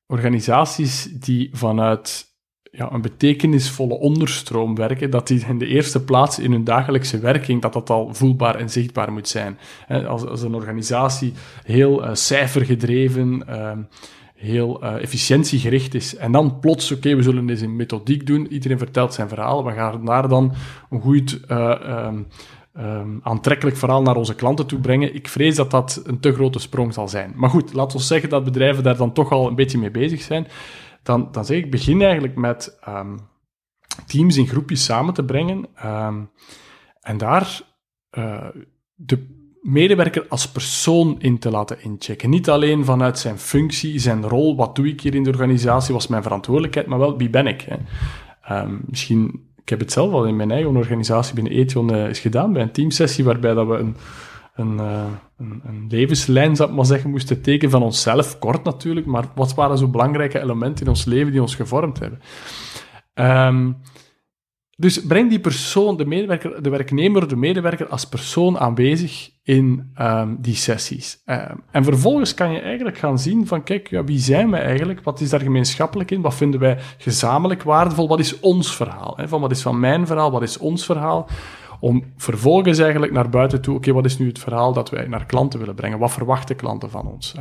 [0.06, 2.34] organisaties die vanuit
[2.70, 7.62] ja, een betekenisvolle onderstroom werken, dat die in de eerste plaats in hun dagelijkse werking,
[7.62, 9.58] dat dat al voelbaar en zichtbaar moet zijn.
[9.88, 13.46] Als, als een organisatie heel uh, cijfergedreven,
[14.46, 16.16] heel uh, efficiëntiegericht is.
[16.16, 18.46] En dan plots, oké, we zullen een methodiek doen.
[18.46, 19.64] Iedereen vertelt zijn verhaal.
[19.64, 20.52] We gaan daar dan
[20.90, 22.26] een goed uh, um,
[22.78, 25.14] um, aantrekkelijk verhaal naar onze klanten toe brengen.
[25.14, 27.32] Ik vrees dat dat een te grote sprong zal zijn.
[27.34, 30.22] Maar goed, laten we zeggen dat bedrijven daar dan toch al een beetje mee bezig
[30.22, 30.46] zijn.
[31.02, 33.18] Dan, dan zeg ik, begin eigenlijk met um,
[34.06, 35.66] teams in groepjes samen te brengen.
[37.00, 37.60] en daar
[38.18, 38.46] uh,
[38.94, 39.35] de
[39.66, 42.30] medewerker als persoon in te laten inchecken.
[42.30, 46.06] Niet alleen vanuit zijn functie, zijn rol, wat doe ik hier in de organisatie, was
[46.06, 47.68] mijn verantwoordelijkheid, maar wel wie ben ik.
[47.68, 47.76] Hè?
[48.62, 52.18] Um, misschien, ik heb het zelf al in mijn eigen organisatie binnen Ethion uh, eens
[52.18, 53.96] gedaan, bij een teamsessie waarbij dat we een,
[54.54, 55.04] een, uh,
[55.38, 59.54] een, een, levenslijn, zou ik maar zeggen, moesten tekenen van onszelf, kort natuurlijk, maar wat
[59.54, 62.20] waren zo belangrijke elementen in ons leven die ons gevormd hebben.
[63.14, 63.76] Um,
[64.76, 70.36] dus breng die persoon, de medewerker, de werknemer, de medewerker als persoon aanwezig in um,
[70.40, 71.22] die sessies.
[71.26, 75.02] Um, en vervolgens kan je eigenlijk gaan zien van, kijk, ja, wie zijn wij eigenlijk?
[75.02, 76.20] Wat is daar gemeenschappelijk in?
[76.20, 78.08] Wat vinden wij gezamenlijk waardevol?
[78.08, 79.12] Wat is ons verhaal?
[79.16, 79.28] Hè?
[79.28, 80.30] Van wat is van mijn verhaal?
[80.30, 81.28] Wat is ons verhaal?
[81.80, 85.26] Om vervolgens eigenlijk naar buiten toe, oké, wat is nu het verhaal dat wij naar
[85.26, 85.98] klanten willen brengen?
[85.98, 87.34] Wat verwachten klanten van ons?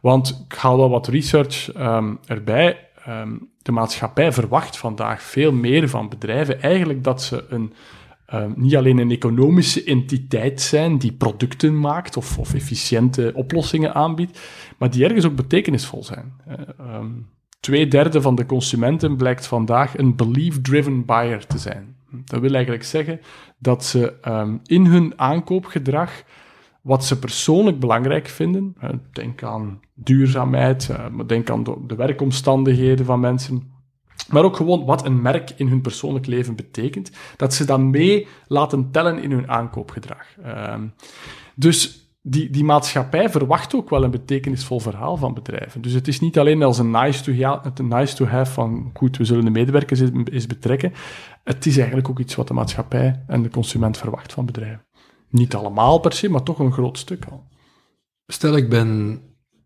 [0.00, 5.88] Want ik haal wel wat research um, erbij um, de maatschappij verwacht vandaag veel meer
[5.88, 6.62] van bedrijven.
[6.62, 7.72] Eigenlijk dat ze een,
[8.34, 14.40] um, niet alleen een economische entiteit zijn die producten maakt of, of efficiënte oplossingen aanbiedt,
[14.78, 16.32] maar die ergens ook betekenisvol zijn.
[16.48, 17.28] Uh, um,
[17.60, 21.96] twee derde van de consumenten blijkt vandaag een belief-driven buyer te zijn.
[22.24, 23.20] Dat wil eigenlijk zeggen
[23.58, 24.14] dat ze
[24.64, 26.22] in hun aankoopgedrag
[26.82, 28.76] wat ze persoonlijk belangrijk vinden.
[29.12, 30.90] Denk aan duurzaamheid,
[31.26, 33.78] denk aan de werkomstandigheden van mensen.
[34.28, 37.10] Maar ook gewoon wat een merk in hun persoonlijk leven betekent.
[37.36, 40.26] Dat ze dat mee laten tellen in hun aankoopgedrag.
[40.42, 40.86] Ehm,
[41.54, 45.80] dus die, die maatschappij verwacht ook wel een betekenisvol verhaal van bedrijven.
[45.82, 48.90] Dus het is niet alleen als een nice to, have, een nice to have van
[48.94, 50.92] goed, we zullen de medewerkers eens betrekken.
[51.44, 54.84] Het is eigenlijk ook iets wat de maatschappij en de consument verwacht van bedrijven.
[55.30, 57.48] Niet allemaal per se, maar toch een groot stuk al.
[58.26, 59.20] Stel, ik ben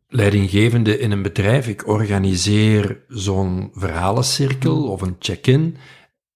[0.09, 5.77] leidinggevende in een bedrijf, ik organiseer zo'n verhalencirkel of een check-in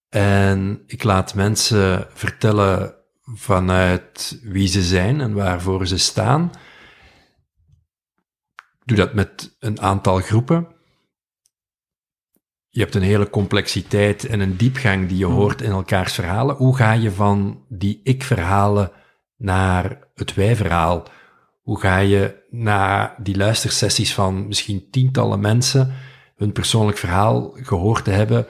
[0.08, 6.50] en ik laat mensen vertellen vanuit wie ze zijn en waarvoor ze staan.
[8.84, 10.68] Doe dat met een aantal groepen.
[12.68, 16.56] Je hebt een hele complexiteit en een diepgang die je hoort in elkaars verhalen.
[16.56, 18.92] Hoe ga je van die ik-verhalen
[19.38, 21.03] naar het wij-verhaal?
[21.62, 25.92] Hoe ga je na die luistersessies van misschien tientallen mensen
[26.37, 28.46] hun persoonlijk verhaal gehoord te hebben,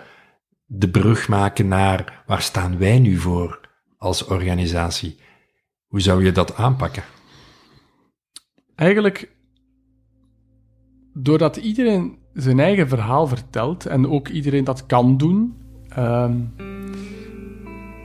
[0.66, 3.60] de brug maken naar waar staan wij nu voor
[3.96, 5.18] als organisatie?
[5.86, 7.02] Hoe zou je dat aanpakken?
[8.74, 9.36] Eigenlijk,
[11.12, 15.56] doordat iedereen zijn eigen verhaal vertelt en ook iedereen dat kan doen,
[15.88, 16.36] ehm,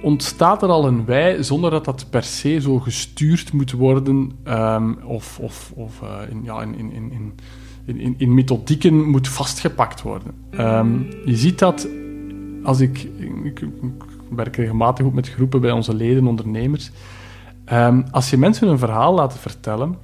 [0.03, 4.97] ontstaat er al een wij zonder dat dat per se zo gestuurd moet worden um,
[5.03, 7.11] of, of, of uh, in, in, in,
[7.85, 10.33] in, in, in, methodieken moet vastgepakt worden.
[10.59, 11.87] Um, je ziet dat
[12.63, 13.07] als ik,
[13.43, 13.67] ik,
[14.35, 16.91] werk regelmatig ook met groepen bij onze leden, ondernemers.
[17.73, 19.97] Um, als je mensen een verhaal laat vertellen,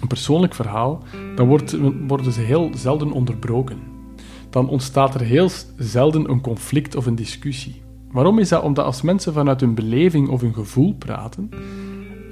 [0.00, 1.02] een persoonlijk verhaal,
[1.36, 1.76] dan wordt,
[2.06, 3.78] worden ze heel zelden onderbroken.
[4.50, 7.81] Dan ontstaat er heel zelden een conflict of een discussie.
[8.12, 8.62] Waarom is dat?
[8.62, 11.50] Omdat als mensen vanuit hun beleving of hun gevoel praten,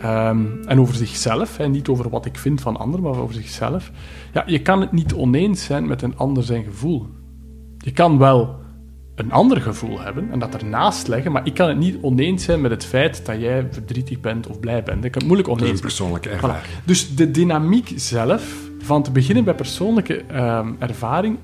[0.05, 3.91] um, en over zichzelf, hè, niet over wat ik vind van anderen, maar over zichzelf,
[4.33, 7.07] ja, je kan het niet oneens zijn met een ander zijn gevoel.
[7.79, 8.59] Je kan wel
[9.15, 12.61] een ander gevoel hebben en dat ernaast leggen, maar ik kan het niet oneens zijn
[12.61, 15.05] met het feit dat jij verdrietig bent of blij bent.
[15.05, 15.81] Ik kan het moeilijk oneens zijn.
[15.81, 16.75] persoonlijke ervaring.
[16.85, 21.39] Dus de dynamiek zelf, van te beginnen bij persoonlijke um, ervaring,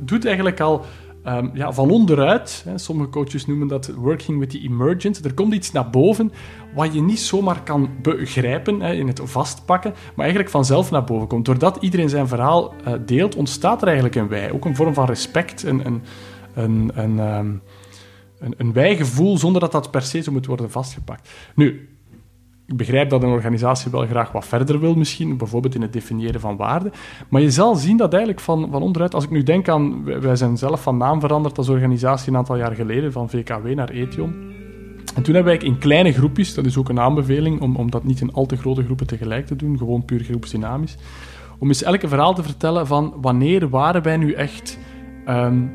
[0.00, 0.84] doet eigenlijk al
[1.28, 5.54] um, ja, van onderuit, hè, sommige coaches noemen dat working with the emergent, er komt
[5.54, 6.32] iets naar boven
[6.74, 11.26] wat je niet zomaar kan begrijpen, hè, in het vastpakken, maar eigenlijk vanzelf naar boven
[11.26, 11.44] komt.
[11.44, 15.06] Doordat iedereen zijn verhaal uh, deelt, ontstaat er eigenlijk een wij, ook een vorm van
[15.06, 16.02] respect, een, een,
[16.54, 17.62] een, een, um,
[18.38, 21.30] een, een wijgevoel, zonder dat dat per se zo moet worden vastgepakt.
[21.54, 21.88] Nu,
[22.66, 26.40] ik begrijp dat een organisatie wel graag wat verder wil, misschien, bijvoorbeeld in het definiëren
[26.40, 26.92] van waarden.
[27.28, 30.36] Maar je zal zien dat eigenlijk van, van onderuit, als ik nu denk aan, wij
[30.36, 34.34] zijn zelf van naam veranderd als organisatie een aantal jaar geleden, van VKW naar Ethion.
[35.14, 38.04] En toen hebben wij in kleine groepjes, dat is ook een aanbeveling, om, om dat
[38.04, 40.96] niet in al te grote groepen tegelijk te doen, gewoon puur groepsdynamisch,
[41.58, 44.78] om eens elke verhaal te vertellen van wanneer waren wij nu echt
[45.28, 45.70] um,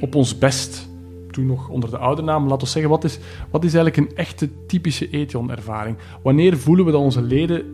[0.00, 0.90] op ons best
[1.32, 2.48] toen nog onder de oude naam.
[2.48, 3.18] Laten we zeggen, wat is,
[3.50, 5.96] wat is eigenlijk een echte typische Ethion-ervaring?
[6.22, 7.64] Wanneer voelen we dat onze leden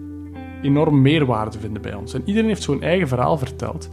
[0.62, 2.14] enorm meerwaarde vinden bij ons?
[2.14, 3.88] En iedereen heeft zo'n eigen verhaal verteld.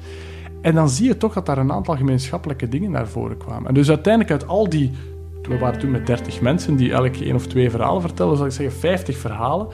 [0.62, 3.68] En dan zie je toch dat daar een aantal gemeenschappelijke dingen naar voren kwamen.
[3.68, 4.92] En dus uiteindelijk uit al die
[5.48, 8.52] we waren toen met 30 mensen die elk één of twee verhalen vertelden, zal ik
[8.52, 9.68] zeggen 50 verhalen,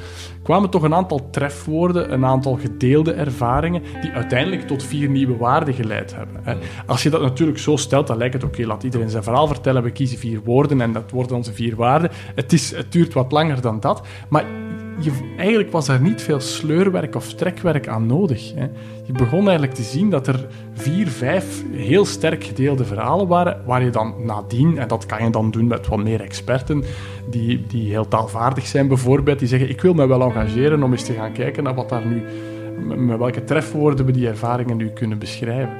[0.43, 5.73] kwamen toch een aantal trefwoorden, een aantal gedeelde ervaringen, die uiteindelijk tot vier nieuwe waarden
[5.73, 6.59] geleid hebben.
[6.85, 9.83] Als je dat natuurlijk zo stelt, dan lijkt het oké, laat iedereen zijn verhaal vertellen,
[9.83, 12.11] we kiezen vier woorden en dat worden onze vier waarden.
[12.35, 14.45] Het, is, het duurt wat langer dan dat, maar
[15.03, 18.53] je, eigenlijk was er niet veel sleurwerk of trekwerk aan nodig.
[18.55, 18.67] Hè.
[19.05, 23.83] Je begon eigenlijk te zien dat er vier, vijf heel sterk gedeelde verhalen waren, waar
[23.83, 26.83] je dan nadien, en dat kan je dan doen met wat meer experten,
[27.29, 31.03] die, die heel taalvaardig zijn bijvoorbeeld, die zeggen, ik wil me wel engageren om eens
[31.03, 32.23] te gaan kijken naar wat daar nu,
[32.95, 35.73] met welke trefwoorden we die ervaringen nu kunnen beschrijven.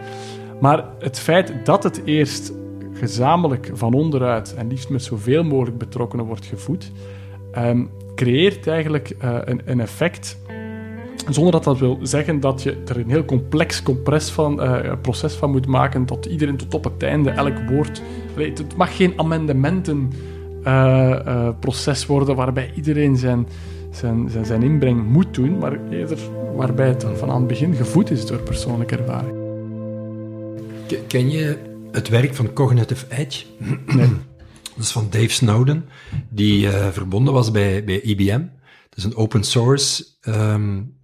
[0.59, 2.53] Maar het feit dat het eerst
[2.93, 6.91] gezamenlijk van onderuit en liefst met zoveel mogelijk betrokkenen wordt gevoed,
[7.57, 7.89] um,
[8.21, 10.37] creëert eigenlijk uh, een, een, effect.
[11.29, 15.33] Zonder dat dat wil zeggen dat je er een heel complex compress van, uh, proces
[15.33, 18.01] van moet maken, tot iedereen tot op het einde elk woord.
[18.35, 23.47] Het mag geen amendementenproces uh, worden waarbij iedereen zijn,
[23.91, 26.17] zijn, zijn, zijn inbreng moet doen, maar eerder
[26.55, 29.35] waarbij het van aan het begin gevoed is door persoonlijke ervaring.
[31.07, 31.57] Ken je
[31.91, 33.45] het werk van Cognitive Edge?
[33.85, 34.09] Nee.
[34.81, 35.89] Dat is van Dave Snowden,
[36.29, 38.39] die uh, verbonden was bij, bij IBM.
[38.89, 40.97] Dat is een open source um,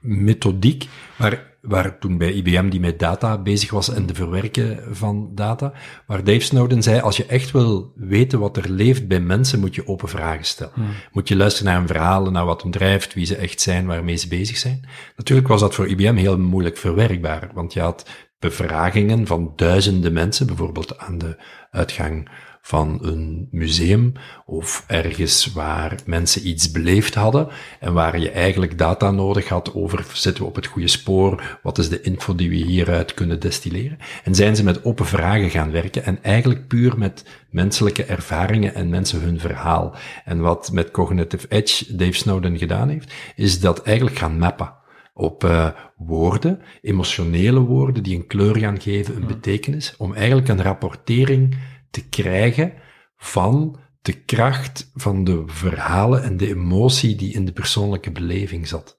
[0.00, 5.30] methodiek, waar, waar toen bij IBM die met data bezig was en de verwerken van
[5.34, 5.72] data,
[6.06, 9.74] waar Dave Snowden zei, als je echt wil weten wat er leeft bij mensen, moet
[9.74, 10.72] je open vragen stellen.
[10.74, 10.90] Hmm.
[11.12, 14.16] Moet je luisteren naar hun verhalen, naar wat hen drijft, wie ze echt zijn, waarmee
[14.16, 14.88] ze bezig zijn.
[15.16, 20.46] Natuurlijk was dat voor IBM heel moeilijk verwerkbaar, want je had bevragingen van duizenden mensen,
[20.46, 21.36] bijvoorbeeld aan de
[21.70, 22.28] uitgang
[22.66, 24.12] van een museum
[24.46, 27.48] of ergens waar mensen iets beleefd hadden
[27.80, 31.78] en waar je eigenlijk data nodig had over zitten we op het goede spoor, wat
[31.78, 33.98] is de info die we hieruit kunnen destilleren.
[34.24, 38.88] En zijn ze met open vragen gaan werken en eigenlijk puur met menselijke ervaringen en
[38.88, 39.94] mensen hun verhaal.
[40.24, 44.72] En wat met Cognitive Edge Dave Snowden gedaan heeft, is dat eigenlijk gaan mappen
[45.14, 50.62] op uh, woorden, emotionele woorden die een kleur gaan geven, een betekenis, om eigenlijk een
[50.62, 51.56] rapportering
[51.94, 52.72] te krijgen
[53.16, 58.98] van de kracht van de verhalen en de emotie die in de persoonlijke beleving zat.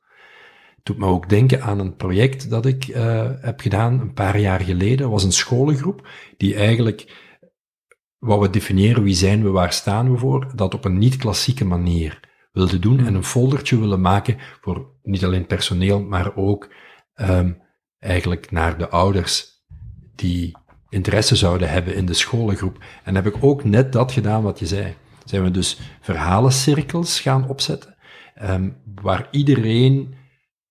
[0.75, 4.39] Het doet me ook denken aan een project dat ik uh, heb gedaan een paar
[4.39, 5.09] jaar geleden.
[5.09, 7.29] Was een scholengroep die eigenlijk,
[8.17, 12.19] wat we definiëren, wie zijn we, waar staan we voor, dat op een niet-klassieke manier
[12.51, 16.73] wilde doen en een foldertje willen maken voor niet alleen personeel, maar ook
[17.15, 17.61] um,
[17.99, 19.63] eigenlijk naar de ouders
[20.15, 20.57] die
[20.89, 22.83] interesse zouden hebben in de scholengroep.
[23.03, 24.95] En heb ik ook net dat gedaan wat je zei.
[25.25, 27.95] Zijn we dus verhalencirkels gaan opzetten,
[28.41, 30.15] um, waar iedereen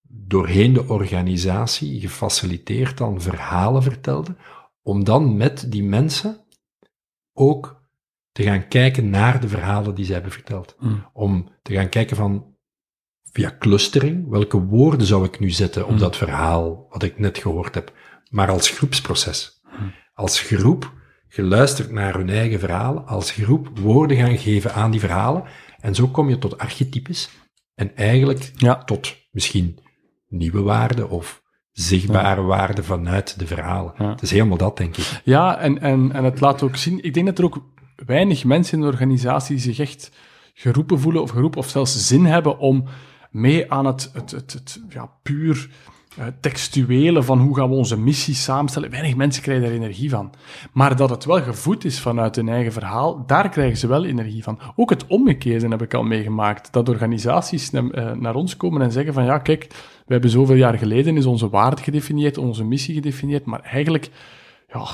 [0.02, 4.36] doorheen de organisatie gefaciliteerd dan verhalen vertelde,
[4.82, 6.44] om dan met die mensen
[7.32, 7.82] ook
[8.32, 10.76] te gaan kijken naar de verhalen die ze hebben verteld.
[10.78, 11.06] Hmm.
[11.12, 12.56] Om te gaan kijken van,
[13.32, 15.98] via clustering, welke woorden zou ik nu zetten op hmm.
[15.98, 17.92] dat verhaal wat ik net gehoord heb,
[18.30, 19.53] maar als groepsproces.
[20.14, 20.92] Als groep
[21.28, 25.44] geluisterd naar hun eigen verhalen, als groep woorden gaan geven aan die verhalen,
[25.80, 27.30] en zo kom je tot archetypes
[27.74, 28.84] en eigenlijk ja.
[28.84, 29.78] tot misschien
[30.28, 32.46] nieuwe waarden of zichtbare ja.
[32.46, 33.92] waarden vanuit de verhalen.
[33.96, 35.20] Het is helemaal dat, denk ik.
[35.24, 37.64] Ja, en, en, en het laat ook zien, ik denk dat er ook
[38.06, 40.10] weinig mensen in de organisatie zich echt
[40.54, 42.84] geroepen voelen of geroepen of zelfs zin hebben om
[43.30, 45.70] mee aan het, het, het, het ja, puur
[46.18, 48.90] uh, textuele van hoe gaan we onze missie samenstellen.
[48.90, 50.32] Weinig mensen krijgen daar energie van.
[50.72, 54.42] Maar dat het wel gevoed is vanuit hun eigen verhaal, daar krijgen ze wel energie
[54.42, 54.58] van.
[54.76, 56.72] Ook het omgekeerde heb ik al meegemaakt.
[56.72, 59.66] Dat organisaties naar, naar ons komen en zeggen van ja, kijk,
[60.06, 64.10] we hebben zoveel jaar geleden is onze waarde gedefinieerd, onze missie gedefinieerd, maar eigenlijk
[64.74, 64.86] ja,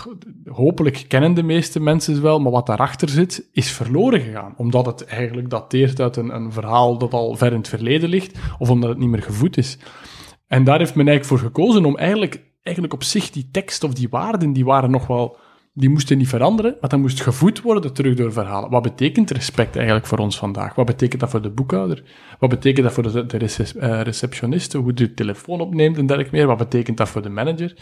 [0.53, 4.55] hopelijk kennen de meeste mensen wel, maar wat daarachter zit, is verloren gegaan.
[4.57, 8.39] Omdat het eigenlijk dateert uit een, een verhaal dat al ver in het verleden ligt,
[8.59, 9.79] of omdat het niet meer gevoed is.
[10.51, 13.95] En daar heeft men eigenlijk voor gekozen om eigenlijk, eigenlijk op zich die tekst of
[13.95, 15.37] die waarden, die waren nog wel
[15.73, 18.71] die moesten niet veranderen, maar dat moest gevoed worden terug door verhalen.
[18.71, 20.75] Wat betekent respect eigenlijk voor ons vandaag?
[20.75, 22.03] Wat betekent dat voor de boekhouder?
[22.39, 24.79] Wat betekent dat voor de, de uh, receptioniste?
[24.79, 26.47] Hoe de telefoon opneemt en dergelijke meer?
[26.47, 27.75] Wat betekent dat voor de manager?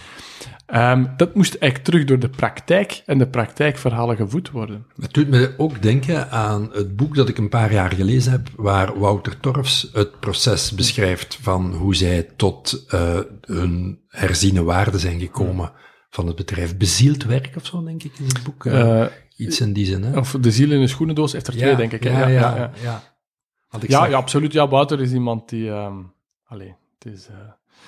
[0.74, 4.86] Um, dat moest eigenlijk terug door de praktijk en de praktijkverhalen gevoed worden.
[5.00, 8.48] Het doet me ook denken aan het boek dat ik een paar jaar gelezen heb,
[8.56, 15.20] waar Wouter Torfs het proces beschrijft van hoe zij tot uh, hun herziene waarden zijn
[15.20, 15.72] gekomen
[16.10, 16.76] van het bedrijf.
[16.76, 18.64] Bezield werk of zo, denk ik, in het boek.
[18.64, 20.02] Uh, iets in die zin.
[20.02, 20.18] Hè?
[20.18, 22.04] Of De ziel in een schoenendoos heeft er twee, denk ik.
[22.04, 22.56] Ja, ja, ja.
[22.56, 23.02] ja, ja.
[23.86, 24.52] ja, ja absoluut.
[24.52, 25.68] Ja, Wouter is iemand die...
[25.68, 26.12] Um,
[26.44, 27.28] allee, het is...
[27.30, 27.36] Uh,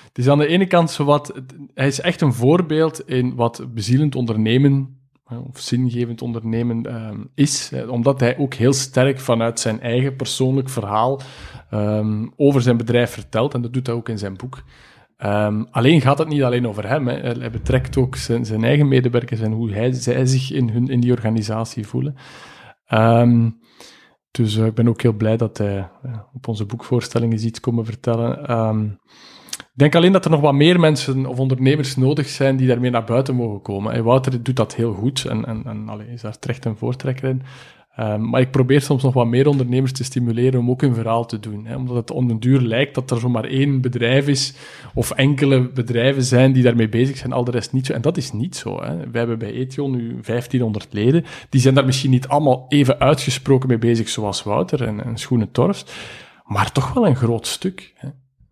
[0.07, 1.33] het is aan de ene kant zo wat...
[1.73, 4.99] Hij is echt een voorbeeld in wat bezielend ondernemen
[5.47, 11.21] of zingevend ondernemen um, is, omdat hij ook heel sterk vanuit zijn eigen persoonlijk verhaal
[11.73, 14.63] um, over zijn bedrijf vertelt, en dat doet hij ook in zijn boek.
[15.25, 17.07] Um, alleen gaat het niet alleen over hem.
[17.07, 17.19] Hè.
[17.19, 20.99] Hij betrekt ook zijn, zijn, eigen medewerkers en hoe hij, zij zich in, hun, in
[20.99, 22.15] die organisatie voelen.
[22.93, 23.59] Um,
[24.31, 27.59] dus uh, ik ben ook heel blij dat hij uh, op onze boekvoorstelling is iets
[27.59, 28.51] komen vertellen.
[28.57, 28.99] Um,
[29.57, 32.91] ik denk alleen dat er nog wat meer mensen of ondernemers nodig zijn die daarmee
[32.91, 33.93] naar buiten mogen komen.
[33.93, 37.41] En Wouter doet dat heel goed en, en, en is daar terecht een voortrekker in.
[37.99, 41.25] Um, maar ik probeer soms nog wat meer ondernemers te stimuleren om ook hun verhaal
[41.25, 41.65] te doen.
[41.65, 44.53] Hè, omdat het om den duur lijkt dat er zomaar één bedrijf is,
[44.93, 47.93] of enkele bedrijven zijn die daarmee bezig zijn, al de rest niet zo.
[47.93, 48.81] En dat is niet zo.
[48.83, 48.97] Hè.
[49.11, 51.25] Hebben bij Ethion nu 1500 leden.
[51.49, 55.51] Die zijn daar misschien niet allemaal even uitgesproken mee bezig, zoals Wouter en, en Schoenen
[55.51, 55.85] Torfs.
[56.45, 57.93] Maar toch wel een groot stuk.
[57.95, 58.07] Hè.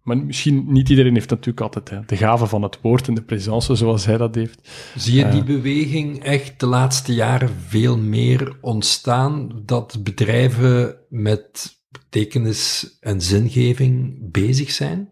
[0.10, 3.22] Maar misschien niet iedereen heeft natuurlijk altijd hè, de gave van het woord en de
[3.22, 4.70] présence zoals hij dat heeft.
[4.96, 11.78] Zie je die eh, beweging echt de laatste jaren veel meer ontstaan, dat bedrijven met
[11.92, 15.10] betekenis en zingeving bezig zijn?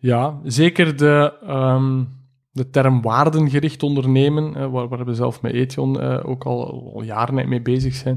[0.00, 2.08] Ja, zeker de, um,
[2.50, 7.48] de term waardengericht ondernemen, waar, waar we zelf met Ethion uh, ook al, al jaren
[7.48, 8.16] mee bezig zijn.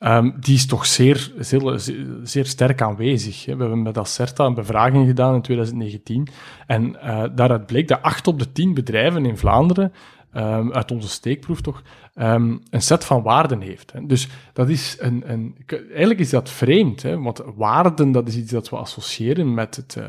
[0.00, 1.80] Um, die is toch zeer, zeer,
[2.22, 3.44] zeer, sterk aanwezig.
[3.44, 6.28] We hebben met Acerta een bevraging gedaan in 2019.
[6.66, 9.92] En uh, daaruit bleek dat 8 op de 10 bedrijven in Vlaanderen,
[10.36, 11.82] um, uit onze steekproef toch,
[12.14, 13.92] um, een set van waarden heeft.
[14.02, 15.56] Dus dat is een, een,
[15.88, 19.96] eigenlijk is dat vreemd, hè, want waarden dat is iets dat we associëren met het.
[19.98, 20.04] Uh,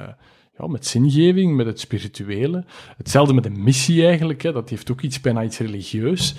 [0.60, 2.65] ja, met zingeving, met het spirituele.
[2.97, 6.36] Hetzelfde met een missie eigenlijk, hè, dat heeft ook iets bijna iets religieus.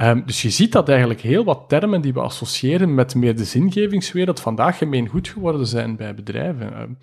[0.00, 3.44] Um, dus je ziet dat eigenlijk heel wat termen die we associëren met meer de
[3.44, 6.80] zingevingswereld vandaag gemeen goed geworden zijn bij bedrijven.
[6.80, 6.98] Um,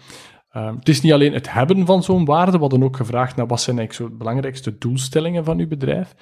[0.55, 3.47] um, het is niet alleen het hebben van zo'n waarde, we hadden ook gevraagd naar
[3.47, 6.15] wat zijn eigenlijk zo de belangrijkste doelstellingen van uw bedrijf.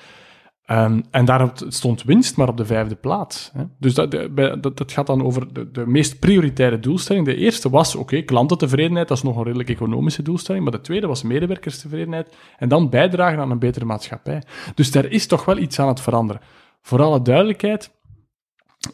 [0.71, 3.51] Um, en daar stond winst maar op de vijfde plaats.
[3.53, 3.63] Hè.
[3.79, 7.25] Dus dat, dat, dat, gaat dan over de, de meest prioritaire doelstelling.
[7.25, 10.63] De eerste was, oké, klantentevredenheid, dat is nog een redelijk economische doelstelling.
[10.63, 12.35] Maar de tweede was medewerkerstevredenheid.
[12.57, 14.43] En dan bijdragen aan een betere maatschappij.
[14.75, 16.41] Dus daar is toch wel iets aan het veranderen.
[16.81, 17.91] Voor alle duidelijkheid,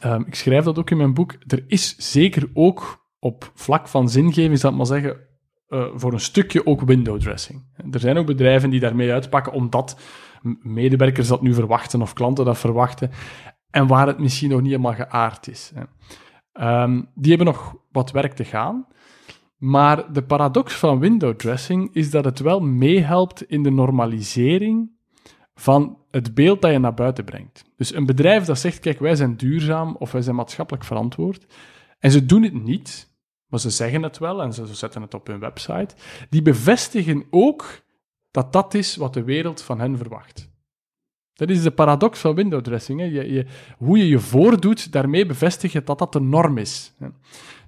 [0.05, 4.09] um, ik schrijf dat ook in mijn boek, er is zeker ook op vlak van
[4.09, 5.17] zingeving, zal ik maar zeggen,
[5.69, 7.65] uh, voor een stukje ook window dressing.
[7.91, 9.97] Er zijn ook bedrijven die daarmee uitpakken omdat
[10.61, 13.11] medewerkers dat nu verwachten of klanten dat verwachten
[13.69, 15.71] en waar het misschien nog niet helemaal geaard is.
[16.53, 18.87] Um, die hebben nog wat werk te gaan.
[19.57, 24.91] Maar de paradox van window dressing is dat het wel meehelpt in de normalisering
[25.55, 27.63] van het beeld dat je naar buiten brengt.
[27.77, 31.45] Dus een bedrijf dat zegt, kijk, wij zijn duurzaam of wij zijn maatschappelijk verantwoord,
[31.99, 33.13] en ze doen het niet,
[33.47, 35.95] maar ze zeggen het wel en ze zetten het op hun website,
[36.29, 37.84] die bevestigen ook
[38.36, 40.49] dat dat is wat de wereld van hen verwacht.
[41.33, 42.99] Dat is de paradox van window dressing.
[42.99, 43.05] Hè.
[43.05, 43.45] Je, je,
[43.77, 46.93] hoe je je voordoet, daarmee bevestig je dat dat de norm is.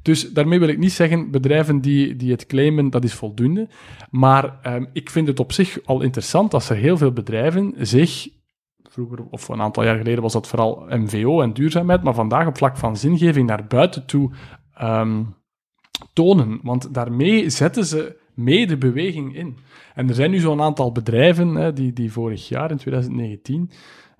[0.02, 3.68] Dus daarmee wil ik niet zeggen, bedrijven die, die het claimen, dat is voldoende.
[4.10, 8.30] Maar ehm, ik vind het op zich al interessant als er heel veel bedrijven zich,
[8.84, 12.58] vroeger of een aantal jaar geleden was dat vooral MVO en duurzaamheid, maar vandaag op
[12.58, 14.32] vlak van zingeving naar buiten toe
[14.74, 15.24] ehm,
[16.14, 16.60] tonen.
[16.64, 19.58] Want daarmee zetten ze mee de beweging in.
[19.96, 23.72] En er zijn nu zo'n aantal bedrijven hè, die, die vorig jaar, in 2019,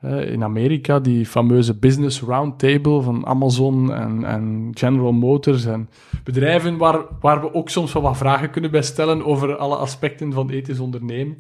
[0.02, 5.90] in Amerika, die fameuze Business Roundtable van Amazon en, en General Motors en
[6.24, 10.34] bedrijven waar, waar we ook soms wel wat vragen kunnen bij stellen over alle aspecten
[10.34, 11.38] van ethisch ondernemen.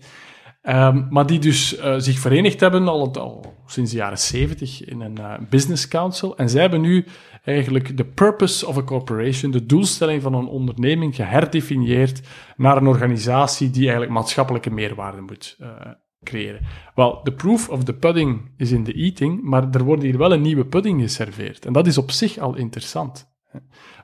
[0.70, 5.02] Um, maar die dus uh, zich verenigd hebben al, al, sinds de jaren 70 in
[5.02, 6.38] een uh, business council.
[6.38, 7.06] En zij hebben nu
[7.48, 12.22] eigenlijk de purpose of a corporation, de doelstelling van een onderneming, geherdefinieerd
[12.56, 15.68] naar een organisatie die eigenlijk maatschappelijke meerwaarde moet uh,
[16.24, 16.62] creëren.
[16.96, 20.34] Wel, the proof of the pudding is in the eating, maar er wordt hier wel
[20.34, 21.66] een nieuwe pudding geserveerd.
[21.66, 23.36] En dat is op zich al interessant.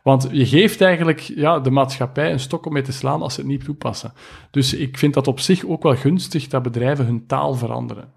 [0.03, 3.39] Want je geeft eigenlijk ja, de maatschappij een stok om mee te slaan als ze
[3.39, 4.13] het niet toepassen.
[4.51, 8.11] Dus ik vind dat op zich ook wel gunstig dat bedrijven hun taal veranderen.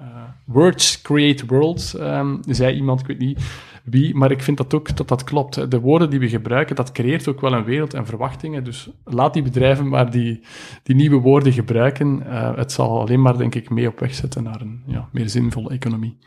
[0.00, 0.06] Uh,
[0.46, 3.40] words create worlds, um, zei iemand, ik weet niet
[3.84, 5.70] wie, maar ik vind dat ook dat dat klopt.
[5.70, 8.64] De woorden die we gebruiken, dat creëert ook wel een wereld en verwachtingen.
[8.64, 10.40] Dus laat die bedrijven maar die,
[10.82, 12.22] die nieuwe woorden gebruiken.
[12.26, 15.28] Uh, het zal alleen maar, denk ik, mee op weg zetten naar een ja, meer
[15.28, 16.18] zinvolle economie.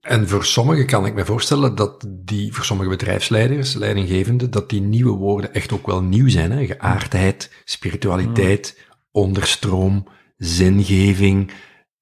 [0.00, 4.80] En voor sommigen kan ik me voorstellen dat die, voor sommige bedrijfsleiders, leidinggevenden, dat die
[4.80, 6.50] nieuwe woorden echt ook wel nieuw zijn.
[6.50, 6.66] Hè?
[6.66, 8.94] Geaardheid, spiritualiteit, mm.
[9.10, 11.50] onderstroom, zingeving.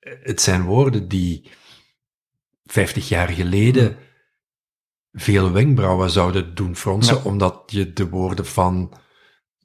[0.00, 1.50] Het zijn woorden die
[2.64, 3.96] 50 jaar geleden mm.
[5.14, 8.92] Veel wenkbrauwen zouden doen fronsen, omdat je de woorden van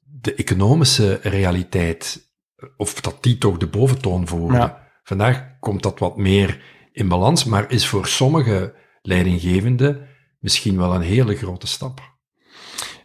[0.03, 2.31] de economische realiteit,
[2.77, 4.77] of dat die toch de boventoon voeren.
[5.03, 10.07] Vandaag komt dat wat meer in balans, maar is voor sommige leidinggevenden
[10.39, 12.17] misschien wel een hele grote stap.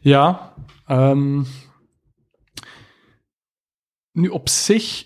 [0.00, 0.54] Ja,
[0.88, 1.46] um,
[4.12, 5.04] nu op zich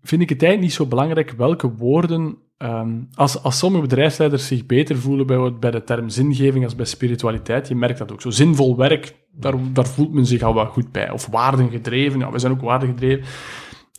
[0.00, 2.38] vind ik het eigenlijk niet zo belangrijk welke woorden.
[2.62, 6.86] Um, als, als sommige bedrijfsleiders zich beter voelen bij, bij de term zingeving als bij
[6.86, 8.20] spiritualiteit, je merkt dat ook.
[8.20, 11.10] Zo zinvol werk, daar, daar voelt men zich al wel goed bij.
[11.10, 13.26] Of waardengedreven, ja, we zijn ook waardengedreven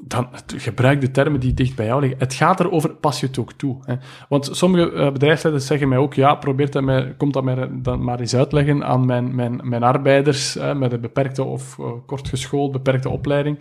[0.03, 2.19] dan gebruik de termen die dicht bij jou liggen.
[2.19, 3.77] Het gaat erover, pas je het ook toe.
[3.85, 3.95] Hè?
[4.29, 8.19] Want sommige uh, bedrijfsleiders zeggen mij ook, ja, probeer dat mij, komt dat mij maar
[8.19, 13.09] eens uitleggen aan mijn, mijn, mijn arbeiders met een beperkte of uh, kort geschoold, beperkte
[13.09, 13.59] opleiding.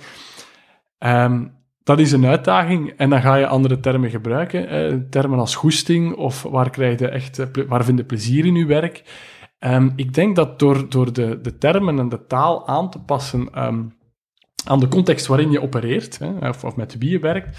[0.98, 1.57] Um,
[1.88, 5.06] dat is een uitdaging en dan ga je andere termen gebruiken.
[5.10, 8.66] termen als goesting of waar, krijg je echt, eh, waar vind je plezier in je
[8.66, 9.02] werk.
[9.60, 13.64] Um, ik denk dat door, door de, de termen en de taal aan te passen...
[13.64, 13.96] Um,
[14.64, 17.58] aan de context waarin je opereert, hè, of, of, met wie je werkt,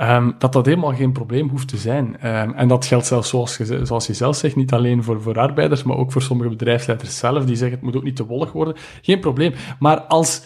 [0.00, 2.20] um, dat dat helemaal geen probleem hoeft te zijn.
[2.54, 5.82] En dat geldt zelfs, zoals je, zoals je zelf zegt, niet alleen voor, voor arbeiders,
[5.82, 8.74] maar ook voor sommige bedrijfsleiders zelf, die zeggen het moet ook niet te wollig worden.
[9.02, 9.54] Geen probleem.
[9.78, 10.42] Maar als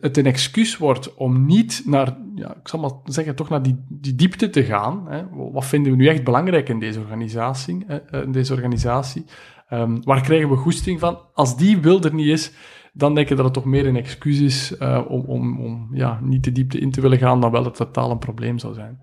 [0.00, 3.84] het een excuus wordt om niet naar, ja, ik zal maar zeggen, toch naar die,
[3.88, 5.04] die diepte te gaan.
[5.08, 5.22] Hè.
[5.52, 7.84] Wat vinden we nu echt belangrijk in deze organisatie?
[7.86, 9.24] Hè, in deze organisatie?
[9.70, 11.18] Um, waar krijgen we goesting van?
[11.34, 12.52] Als die wil er niet is,
[12.92, 16.20] dan denk ik dat het toch meer een excuus is uh, om, om, om ja,
[16.22, 19.00] niet te diepte in te willen gaan, dan wel het totaal een probleem zou zijn.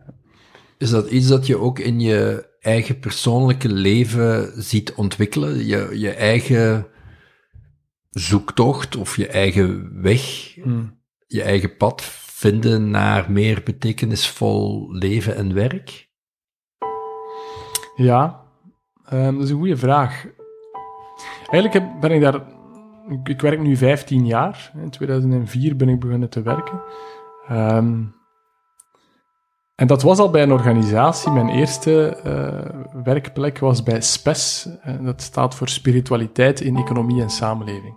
[0.77, 5.65] Is dat iets dat je ook in je eigen persoonlijke leven ziet ontwikkelen?
[5.65, 6.87] Je, je eigen
[8.11, 10.99] zoektocht of je eigen weg, hmm.
[11.27, 12.01] je eigen pad
[12.41, 16.09] vinden naar meer betekenisvol leven en werk?
[17.95, 18.41] Ja,
[19.13, 20.25] um, dat is een goede vraag.
[21.49, 22.41] Eigenlijk ben ik daar
[23.09, 24.71] ik, ik, werk nu 15 jaar.
[24.81, 26.81] In 2004 ben ik begonnen te werken.
[27.51, 28.15] Um,
[29.81, 31.31] En dat was al bij een organisatie.
[31.31, 34.67] Mijn eerste uh, werkplek was bij SPES.
[34.87, 37.93] Uh, dat staat voor Spiritualiteit in Economie en Samenleving.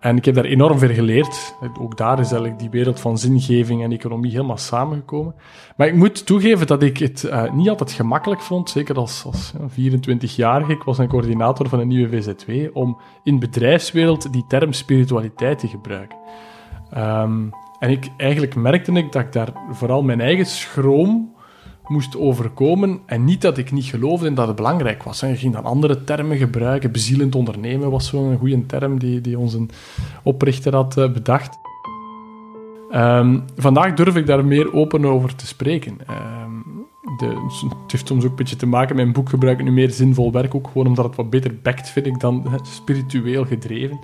[0.00, 1.54] En ik heb daar enorm veel geleerd.
[1.80, 5.34] Ook daar is eigenlijk die wereld van zingeving en economie helemaal samengekomen.
[5.76, 9.52] Maar ik moet toegeven dat ik het uh, niet altijd gemakkelijk vond, zeker als, als
[9.80, 10.72] 24-jarige.
[10.72, 15.68] Ik was een coördinator van een nieuwe VZW, om in bedrijfswereld die term spiritualiteit te
[15.68, 16.18] gebruiken.
[16.96, 17.52] Um,
[17.82, 21.34] en ik, eigenlijk merkte ik dat ik daar vooral mijn eigen schroom
[21.86, 23.00] moest overkomen.
[23.06, 25.22] En niet dat ik niet geloofde in dat het belangrijk was.
[25.22, 26.92] En je ging dan andere termen gebruiken.
[26.92, 29.66] Bezielend ondernemen was zo'n goede term die, die onze
[30.22, 31.58] oprichter had eh, bedacht.
[32.94, 35.98] Um, vandaag durf ik daar meer open over te spreken.
[36.10, 37.26] Um, de,
[37.82, 39.90] het heeft soms ook een beetje te maken met mijn boek gebruik ik nu meer
[39.90, 43.98] zinvol werk, ook gewoon omdat het wat beter bekt, vind ik, dan spiritueel gedreven.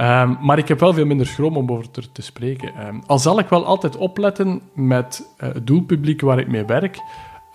[0.00, 2.86] Um, maar ik heb wel veel minder schroom om over te, spreken.
[2.86, 6.98] Um, al zal ik wel altijd opletten met uh, het doelpubliek waar ik mee werk.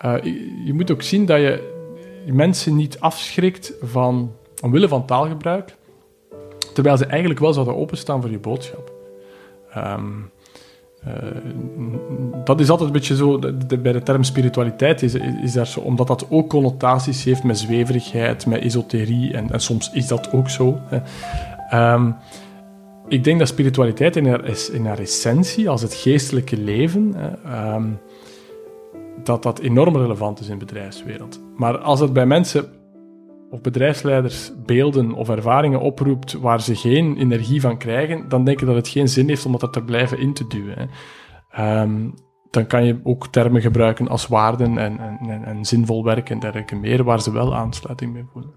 [0.04, 0.22] Uh,
[0.64, 1.80] je, moet ook zien dat je
[2.26, 5.76] mensen niet afschrikt van, omwille van taalgebruik,
[6.74, 8.92] terwijl ze eigenlijk wel zouden openstaan voor je boodschap.
[9.76, 10.30] Um,
[11.06, 11.14] uh,
[12.44, 13.38] dat is altijd een beetje zo,
[13.82, 18.46] bij de term spiritualiteit is, is daar zo, omdat dat ook connotaties heeft met zweverigheid,
[18.46, 20.80] met esoterie, en, en soms is dat ook zo.
[20.84, 20.98] Hè.
[21.74, 22.16] Um,
[23.08, 27.14] ik denk dat spiritualiteit in haar, in essentie, als het geestelijke leven,
[27.74, 28.00] um,
[29.24, 31.40] dat dat enorm relevant is in de bedrijfswereld.
[31.56, 32.66] Maar als het bij mensen
[33.50, 38.66] of bedrijfsleiders beelden of ervaringen oproept waar ze geen energie van krijgen, dan denk ik
[38.66, 40.90] dat het geen zin heeft om dat te blijven in te duwen.
[41.58, 42.14] Um,
[42.50, 46.76] dan kan je ook termen gebruiken als waarden en, en, en, zinvol werk en dergelijke
[46.76, 48.50] meer, waar ze wel aansluiting mee voelen.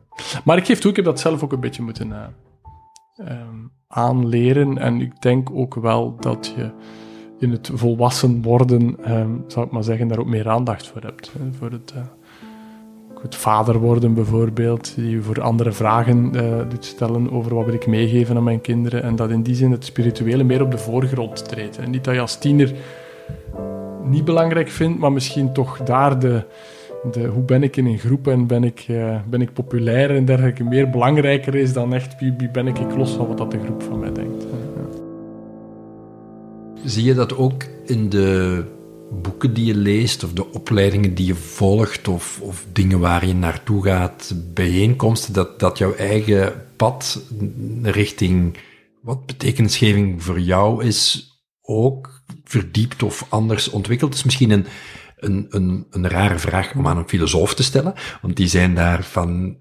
[0.44, 2.24] Maar ik geef toe, ik heb dat zelf ook een beetje moeten, uh,
[3.20, 4.78] um, aanleren.
[4.78, 6.72] En ik denk ook wel dat je
[7.40, 11.32] in het volwassen worden, um, zou ik maar zeggen, daar ook meer aandacht voor hebt.
[11.40, 11.94] Hè, voor het,
[13.22, 17.88] het vader worden bijvoorbeeld, die voor andere vragen uh, doet stellen over wat wil ik
[17.88, 19.04] meegeven aan mijn kinderen.
[19.04, 21.78] En dat in die zin het spirituele meer op de voorgrond treedt.
[21.78, 22.74] En niet dat je als tiener
[24.04, 26.44] niet belangrijk vindt, maar misschien toch daar de,
[27.12, 30.26] de, hoe ben ik in een groep en ben ik, uh, ben ik populair en
[30.26, 33.52] dergelijke meer belangrijker is dan echt wie, wie ben ik, ik los van wat dat
[33.52, 34.46] de groep van mij denkt.
[36.84, 38.64] Zie je dat ook in de
[39.22, 43.34] boeken die je leest of de opleidingen die je volgt of, of dingen waar je
[43.34, 47.22] naartoe gaat, bijeenkomsten, dat, dat jouw eigen pad
[47.82, 48.58] richting
[49.02, 51.30] wat betekenisgeving voor jou is
[51.62, 54.14] ook verdiept of anders ontwikkeld?
[54.14, 54.66] is misschien een
[55.16, 59.04] een, een, een rare vraag om aan een filosoof te stellen, want die zijn daar
[59.04, 59.58] van,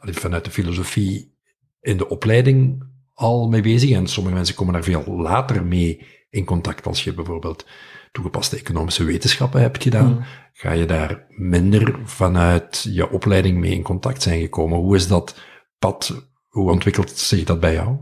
[0.00, 1.36] vanuit de filosofie
[1.80, 6.44] in de opleiding al mee bezig en sommige mensen komen daar veel later mee in
[6.44, 7.66] contact als je bijvoorbeeld
[8.12, 10.24] toegepaste economische wetenschappen hebt gedaan, mm.
[10.52, 14.78] ga je daar minder vanuit je opleiding mee in contact zijn gekomen.
[14.78, 15.40] Hoe is dat
[15.78, 17.98] pad, hoe ontwikkelt zich dat bij jou?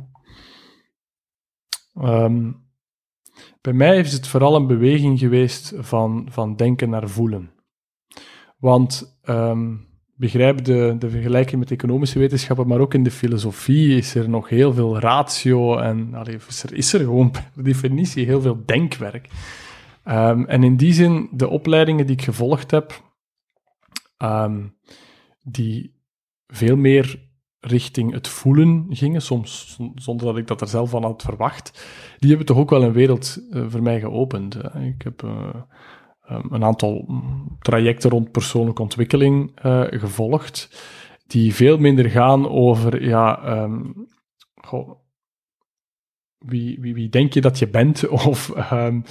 [1.94, 2.65] Um,
[3.66, 7.50] bij mij is het vooral een beweging geweest van, van denken naar voelen.
[8.58, 14.14] Want um, begrijp de, de vergelijking met economische wetenschappen, maar ook in de filosofie is
[14.14, 18.40] er nog heel veel ratio en allee, is, er, is er gewoon per definitie heel
[18.40, 19.28] veel denkwerk.
[20.04, 23.02] Um, en in die zin, de opleidingen die ik gevolgd heb,
[24.18, 24.76] um,
[25.42, 25.94] die
[26.46, 27.25] veel meer
[27.66, 31.86] richting het voelen gingen, soms zonder dat ik dat er zelf van had verwacht,
[32.18, 34.54] die hebben toch ook wel een wereld uh, voor mij geopend.
[34.74, 35.48] Ik heb uh,
[36.30, 37.08] um, een aantal
[37.60, 40.84] trajecten rond persoonlijke ontwikkeling uh, gevolgd,
[41.26, 43.68] die veel minder gaan over, ja,
[44.54, 44.90] goh,
[46.38, 48.08] wie, wie, denk je dat je bent?
[48.28, 49.02] Of, um,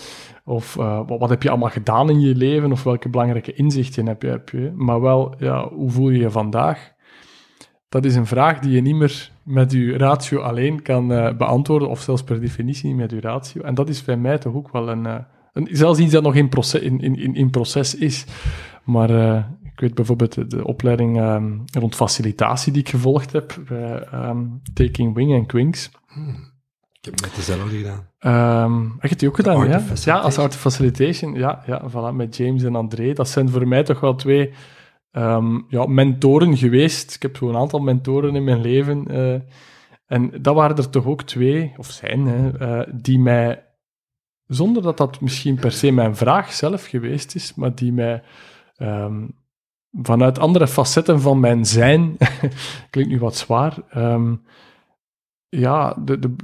[0.44, 2.72] of wat, wat, heb je allemaal gedaan in je leven?
[2.72, 4.28] Of welke belangrijke inzichten heb je?
[4.28, 4.72] Heb je?
[4.76, 6.95] Maar wel, ja, hoe voel je je vandaag?
[7.96, 11.90] Dat is een vraag die je niet meer met je ratio alleen kan uh, beantwoorden,
[11.90, 13.62] of zelfs per definitie niet met je ratio.
[13.62, 15.16] En dat is bij mij toch ook wel een, uh,
[15.54, 18.26] een zelfs iets dat nog in proces, in, in, in proces is.
[18.84, 24.08] Maar uh, ik weet bijvoorbeeld de, opleiding um, rond facilitatie die ik gevolgd heb bij
[24.14, 25.92] um, Taking Wing en Quinks.
[26.08, 26.54] Hmm.
[27.02, 28.72] Ik heb net dezelfde gedaan.
[28.72, 29.84] Um, heb je die ook gedaan, ja?
[30.04, 31.34] Ja, als art facilitation.
[31.34, 33.14] Ja, ja voilà, met James en André.
[33.14, 34.52] Dat zijn voor mij toch wel twee
[35.18, 37.16] um, ja, mentoren geweest.
[37.16, 39.06] Ik heb zo'n aantal mentoren in mijn leven.
[39.10, 39.40] Uh,
[40.06, 43.66] en dat waren er toch ook twee, of zijn, hè, uh, die mij,
[44.48, 48.24] zonder dat dat misschien per se mijn vraag zelf geweest is, maar die mij
[48.78, 49.36] um,
[49.92, 52.18] vanuit andere facetten van mijn zijn,
[52.90, 54.42] klinkt nu wat zwaar, um,
[55.50, 56.36] ja, de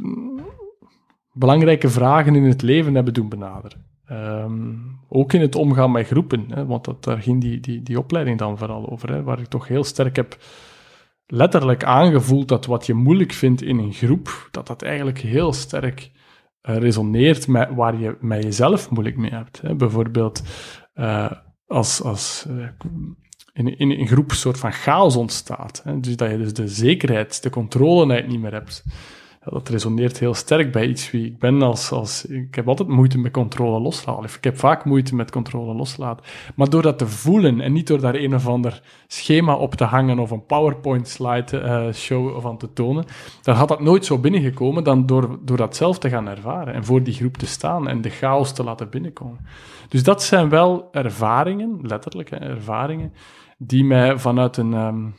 [1.33, 3.90] belangrijke vragen in het leven hebben doen benaderen.
[4.11, 4.75] Ehm,
[5.09, 8.37] ook in het omgaan met groepen, hè, want dat, daar ging die, die, die opleiding
[8.37, 10.37] dan vooral over, hè, waar ik toch heel sterk heb
[11.25, 16.11] letterlijk aangevoeld dat wat je moeilijk vindt in een groep, dat dat eigenlijk heel sterk
[16.69, 19.61] uh, resoneert met waar je met jezelf moeilijk mee hebt.
[19.61, 19.75] Hè.
[19.75, 20.43] Bijvoorbeeld
[20.95, 21.31] uh,
[21.67, 22.67] als, als uh,
[23.53, 25.81] in, in een groep een soort van chaos ontstaat.
[25.83, 25.99] Hè.
[25.99, 28.83] Dus dat je dus de zekerheid, de controle niet meer hebt
[29.43, 31.61] dat resoneert heel sterk bij iets wie ik ben.
[31.61, 34.23] Als, als, ik heb altijd moeite met controle loslaten.
[34.23, 36.25] Ik heb vaak moeite met controle loslaten.
[36.55, 39.83] Maar door dat te voelen en niet door daar een of ander schema op te
[39.83, 43.05] hangen of een PowerPoint-slide uh, show van te tonen,
[43.41, 46.85] dan had dat nooit zo binnengekomen dan door, door dat zelf te gaan ervaren en
[46.85, 49.45] voor die groep te staan en de chaos te laten binnenkomen.
[49.89, 53.13] Dus dat zijn wel ervaringen, letterlijk ervaringen,
[53.57, 54.73] die mij vanuit een...
[54.73, 55.13] Um,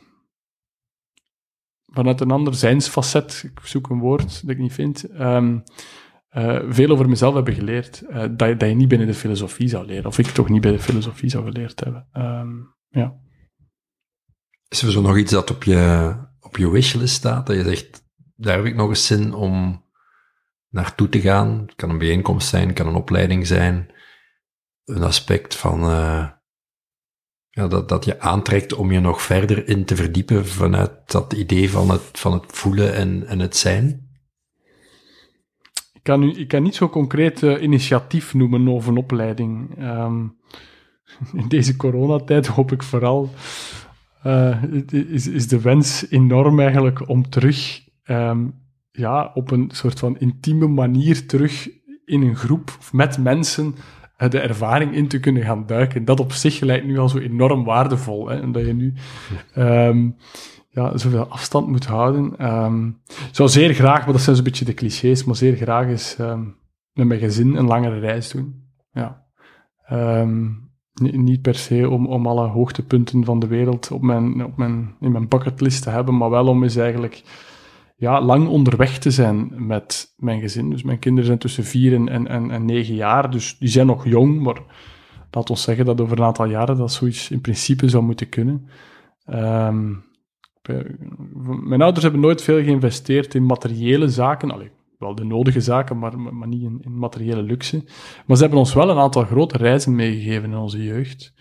[1.93, 5.63] vanuit een ander zijnsfacet, ik zoek een woord dat ik niet vind, um,
[6.31, 8.03] uh, veel over mezelf hebben geleerd.
[8.09, 10.71] Uh, dat, dat je niet binnen de filosofie zou leren, of ik toch niet bij
[10.71, 12.07] de filosofie zou geleerd hebben.
[12.13, 13.15] Um, ja.
[14.67, 18.03] Is er zo nog iets dat op je, op je wishlist staat, dat je zegt,
[18.35, 19.85] daar heb ik nog eens zin om
[20.69, 21.59] naartoe te gaan?
[21.59, 23.93] Het kan een bijeenkomst zijn, het kan een opleiding zijn,
[24.83, 25.83] een aspect van...
[25.83, 26.29] Uh,
[27.55, 31.69] ja, dat, dat je aantrekt om je nog verder in te verdiepen vanuit dat idee
[31.69, 34.11] van het, van het voelen en, en het zijn?
[35.93, 39.77] Ik kan, nu, ik kan niet zo concreet uh, initiatief noemen over een opleiding.
[39.79, 40.37] Um,
[41.41, 43.29] in deze coronatijd hoop ik vooral,
[44.25, 50.19] uh, is, is de wens enorm eigenlijk om terug um, ja, op een soort van
[50.19, 51.69] intieme manier terug
[52.05, 53.75] in een groep of met mensen
[54.31, 56.05] de ervaring in te kunnen gaan duiken.
[56.05, 58.27] Dat op zich lijkt nu al zo enorm waardevol.
[58.27, 58.93] Hè, dat je nu
[59.57, 60.15] um,
[60.69, 62.53] ja, zoveel afstand moet houden.
[62.53, 63.01] Um,
[63.31, 66.55] zou zeer graag, maar dat zijn zo'n beetje de clichés, maar zeer graag eens um,
[66.93, 68.61] met mijn gezin een langere reis doen.
[68.91, 69.21] Ja.
[71.01, 75.11] Niet per se om, om alle hoogtepunten van de wereld op mijn, op mijn, in
[75.11, 77.23] mijn bucketlist te hebben, maar wel om eens eigenlijk
[78.03, 80.69] ja, lang onderweg te zijn met mijn gezin.
[80.69, 84.05] Dus mijn kinderen zijn tussen vier en, en, en negen jaar, dus die zijn nog
[84.05, 84.61] jong, maar
[85.31, 88.69] laat ons zeggen dat over een aantal jaren dat zoiets in principe zou moeten kunnen.
[89.29, 90.05] Um,
[91.63, 94.51] mijn ouders hebben nooit veel geïnvesteerd in materiële zaken.
[94.51, 97.83] Allee, wel de nodige zaken, maar, maar niet in, materiële luxe.
[98.25, 101.33] Maar ze hebben ons wel een aantal grote reizen meegegeven in onze jeugd.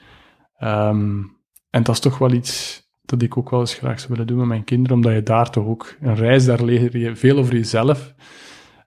[0.62, 1.36] Um,
[1.70, 4.38] en dat is toch wel iets dat ik ook wel eens graag zou willen doen
[4.38, 7.54] met mijn kinderen, omdat je daar toch ook een reis, daar leer je veel over
[7.54, 8.14] jezelf.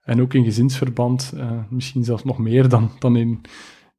[0.04, 3.40] En ook in gezinsverband, uh, misschien zelfs nog meer dan, dan in,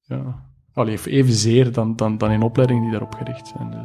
[0.01, 0.43] ja,
[0.73, 3.71] allee, evenzeer dan, dan, dan in opleidingen die daarop gericht zijn.
[3.71, 3.79] Dus.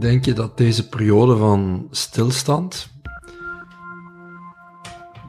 [0.00, 2.94] Denk je dat deze periode van stilstand,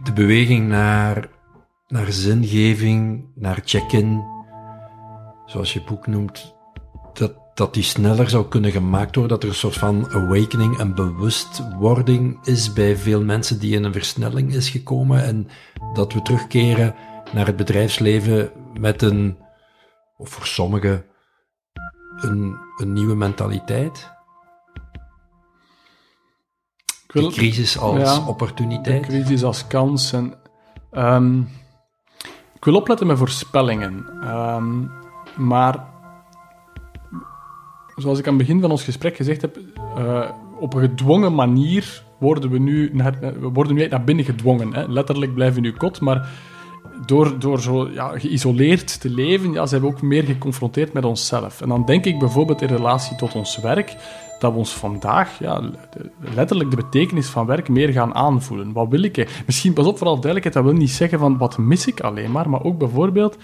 [0.04, 1.30] de beweging naar,
[1.88, 4.24] naar zingeving, naar check-in,
[5.46, 6.57] zoals je boek noemt,
[7.58, 12.46] dat die sneller zou kunnen gemaakt worden, dat er een soort van awakening, een bewustwording
[12.46, 15.48] is bij veel mensen die in een versnelling is gekomen en
[15.94, 16.96] dat we terugkeren
[17.34, 19.38] naar het bedrijfsleven met een,
[20.18, 21.06] of voor sommigen,
[22.22, 24.12] een, een nieuwe mentaliteit?
[27.08, 29.02] de crisis als opportuniteit?
[29.04, 30.14] De crisis als kans.
[30.14, 30.34] En,
[30.92, 31.50] um,
[32.56, 34.06] ik wil opletten met voorspellingen.
[34.24, 34.92] Um,
[35.36, 35.96] maar
[37.98, 39.60] zoals ik aan het begin van ons gesprek gezegd heb,
[39.98, 40.30] uh,
[40.60, 44.74] op een gedwongen manier worden we nu naar, we worden nu naar binnen gedwongen.
[44.74, 44.88] Hè.
[44.88, 46.30] Letterlijk blijven we nu kot, maar
[47.06, 51.62] door, door zo ja, geïsoleerd te leven, ja, zijn we ook meer geconfronteerd met onszelf.
[51.62, 53.96] En dan denk ik bijvoorbeeld in relatie tot ons werk,
[54.40, 55.62] dat we ons vandaag, ja,
[56.20, 58.74] letterlijk de betekenis van werk meer gaan aanvoelen.
[58.74, 59.44] Wat wil ik?
[59.46, 62.50] Misschien, pas op, vooral duidelijkheid, dat wil niet zeggen van wat mis ik alleen maar,
[62.50, 63.38] maar ook bijvoorbeeld,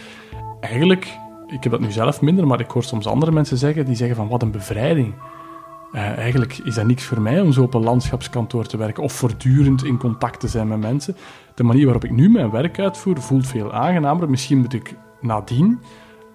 [0.59, 1.17] eigenlijk
[1.47, 4.15] ik heb dat nu zelf minder, maar ik hoor soms andere mensen zeggen, die zeggen
[4.15, 5.13] van wat een bevrijding.
[5.93, 9.13] Uh, eigenlijk is dat niks voor mij om zo op een landschapskantoor te werken of
[9.13, 11.15] voortdurend in contact te zijn met mensen.
[11.55, 14.29] De manier waarop ik nu mijn werk uitvoer voelt veel aangenamer.
[14.29, 15.79] Misschien moet ik nadien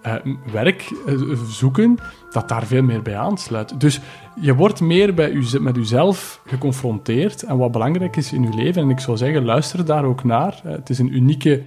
[0.05, 0.13] uh,
[0.51, 1.97] werk uh, zoeken
[2.31, 3.79] dat daar veel meer bij aansluit.
[3.79, 3.99] Dus
[4.41, 8.81] je wordt meer bij u, met uzelf geconfronteerd en wat belangrijk is in uw leven.
[8.81, 10.59] En ik zou zeggen, luister daar ook naar.
[10.63, 11.63] het is een unieke,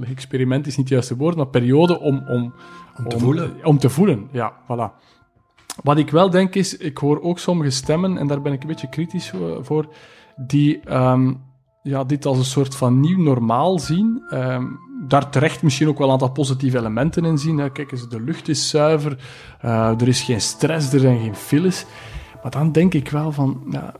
[0.00, 2.54] experiment is niet het juiste woord, maar periode om, om
[2.96, 3.64] om te voelen.
[3.64, 5.02] Om te voelen, ja, voilà.
[5.82, 8.68] Wat ik wel denk is, ik hoor ook sommige stemmen, en daar ben ik een
[8.68, 9.86] beetje kritisch voor,
[10.36, 11.40] die um,
[11.82, 14.22] ja, dit als een soort van nieuw normaal zien.
[14.30, 14.78] Um,
[15.08, 17.72] daar terecht misschien ook wel een aantal positieve elementen in zien.
[17.72, 19.18] Kijk eens, de lucht is zuiver,
[19.64, 21.86] uh, er is geen stress, er zijn geen files.
[22.42, 23.94] Maar dan denk ik wel van, ja,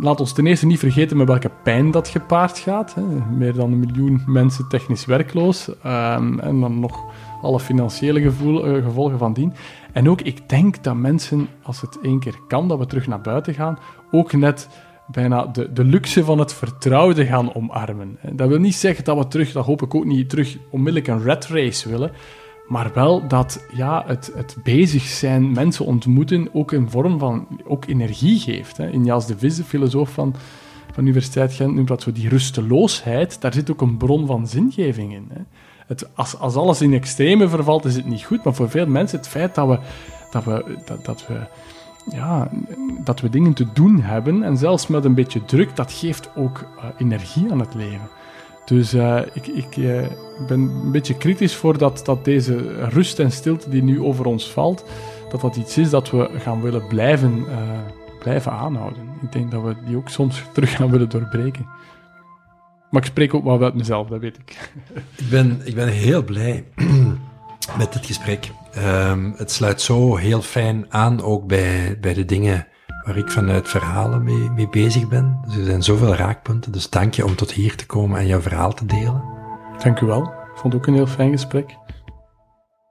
[0.00, 2.94] laat ons ten eerste niet vergeten met welke pijn dat gepaard gaat.
[2.94, 3.02] Hè.
[3.36, 5.70] Meer dan een miljoen mensen technisch werkloos.
[5.82, 7.04] Ehm, en dan nog
[7.42, 9.52] alle financiële eh, gevolgen van dien.
[9.92, 13.20] En ook, ik denk dat mensen, als het één keer kan, dat we terug naar
[13.20, 13.78] buiten gaan,
[14.10, 14.68] ook net
[15.06, 18.18] bijna de, de luxe van het vertrouwde gaan omarmen.
[18.32, 21.22] Dat wil niet zeggen dat we terug, dat hoop ik ook niet, terug onmiddellijk een
[21.22, 22.12] red race willen.
[22.70, 27.86] Maar wel dat ja, het, het bezig zijn, mensen ontmoeten, ook een vorm van ook
[27.86, 28.76] energie geeft.
[28.76, 28.90] Hè.
[28.90, 30.34] In Jas de Vis, de filosoof van,
[30.86, 33.40] van de Universiteit Gent, noemt dat zo die rusteloosheid.
[33.40, 35.30] Daar zit ook een bron van zingeving in.
[35.32, 35.40] Hè.
[35.90, 38.44] Het, als, als alles in extreme vervalt, is het niet goed.
[38.44, 39.78] Maar voor veel mensen het feit dat we,
[40.30, 41.40] dat we, dat, dat we
[42.10, 42.50] ja,
[43.04, 44.42] dat we dingen te doen hebben.
[44.42, 48.08] En zelfs met een beetje druk, dat geeft ook uh, energie aan het leven.
[48.64, 50.06] Dus uh, ik, ik uh,
[50.46, 54.50] ben een beetje kritisch voor dat, dat deze rust en stilte die nu over ons
[54.50, 54.84] valt,
[55.30, 57.44] dat dat iets is dat we gaan willen blijven,
[58.18, 59.02] blijven aanhouden.
[59.22, 61.66] Ik denk dat we die ook soms terug gaan willen doorbreken.
[62.90, 64.72] Maar ik spreek ook wel uit mezelf, dat weet ik.
[65.16, 66.64] Ik ben, ik ben heel blij
[67.78, 68.50] met dit gesprek.
[68.78, 72.66] Um, het sluit zo heel fijn aan ook bij, bij de dingen
[73.04, 75.40] waar ik vanuit verhalen mee, mee bezig ben.
[75.46, 76.72] Dus er zijn zoveel raakpunten.
[76.72, 79.22] Dus dank je om tot hier te komen en jouw verhaal te delen.
[79.82, 80.22] Dank u wel.
[80.22, 81.76] Ik vond het ook een heel fijn gesprek.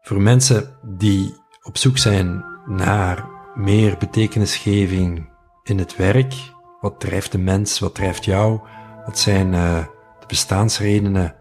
[0.02, 3.26] Voor mensen die op zoek zijn naar
[3.56, 5.30] meer betekenisgeving
[5.64, 6.34] in het werk,
[6.82, 8.60] wat drijft de mens, wat drijft jou,
[9.06, 9.78] wat zijn uh,
[10.20, 11.36] de bestaansredenen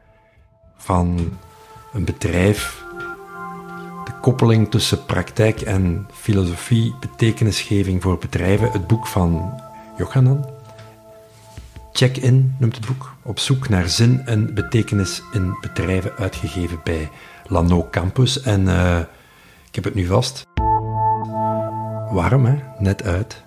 [0.76, 1.38] van
[1.92, 2.86] een bedrijf
[4.20, 9.60] koppeling tussen praktijk en filosofie, betekenisgeving voor bedrijven, het boek van
[9.96, 10.46] Johanan.
[11.92, 17.10] Check-in noemt het boek, op zoek naar zin en betekenis in bedrijven, uitgegeven bij
[17.46, 18.42] Lano Campus.
[18.42, 18.98] En uh,
[19.68, 20.46] ik heb het nu vast.
[22.10, 22.58] Warm, hè?
[22.78, 23.44] Net uit.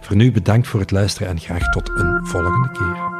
[0.00, 3.15] Voor nu bedankt voor het luisteren en graag tot een volgende keer.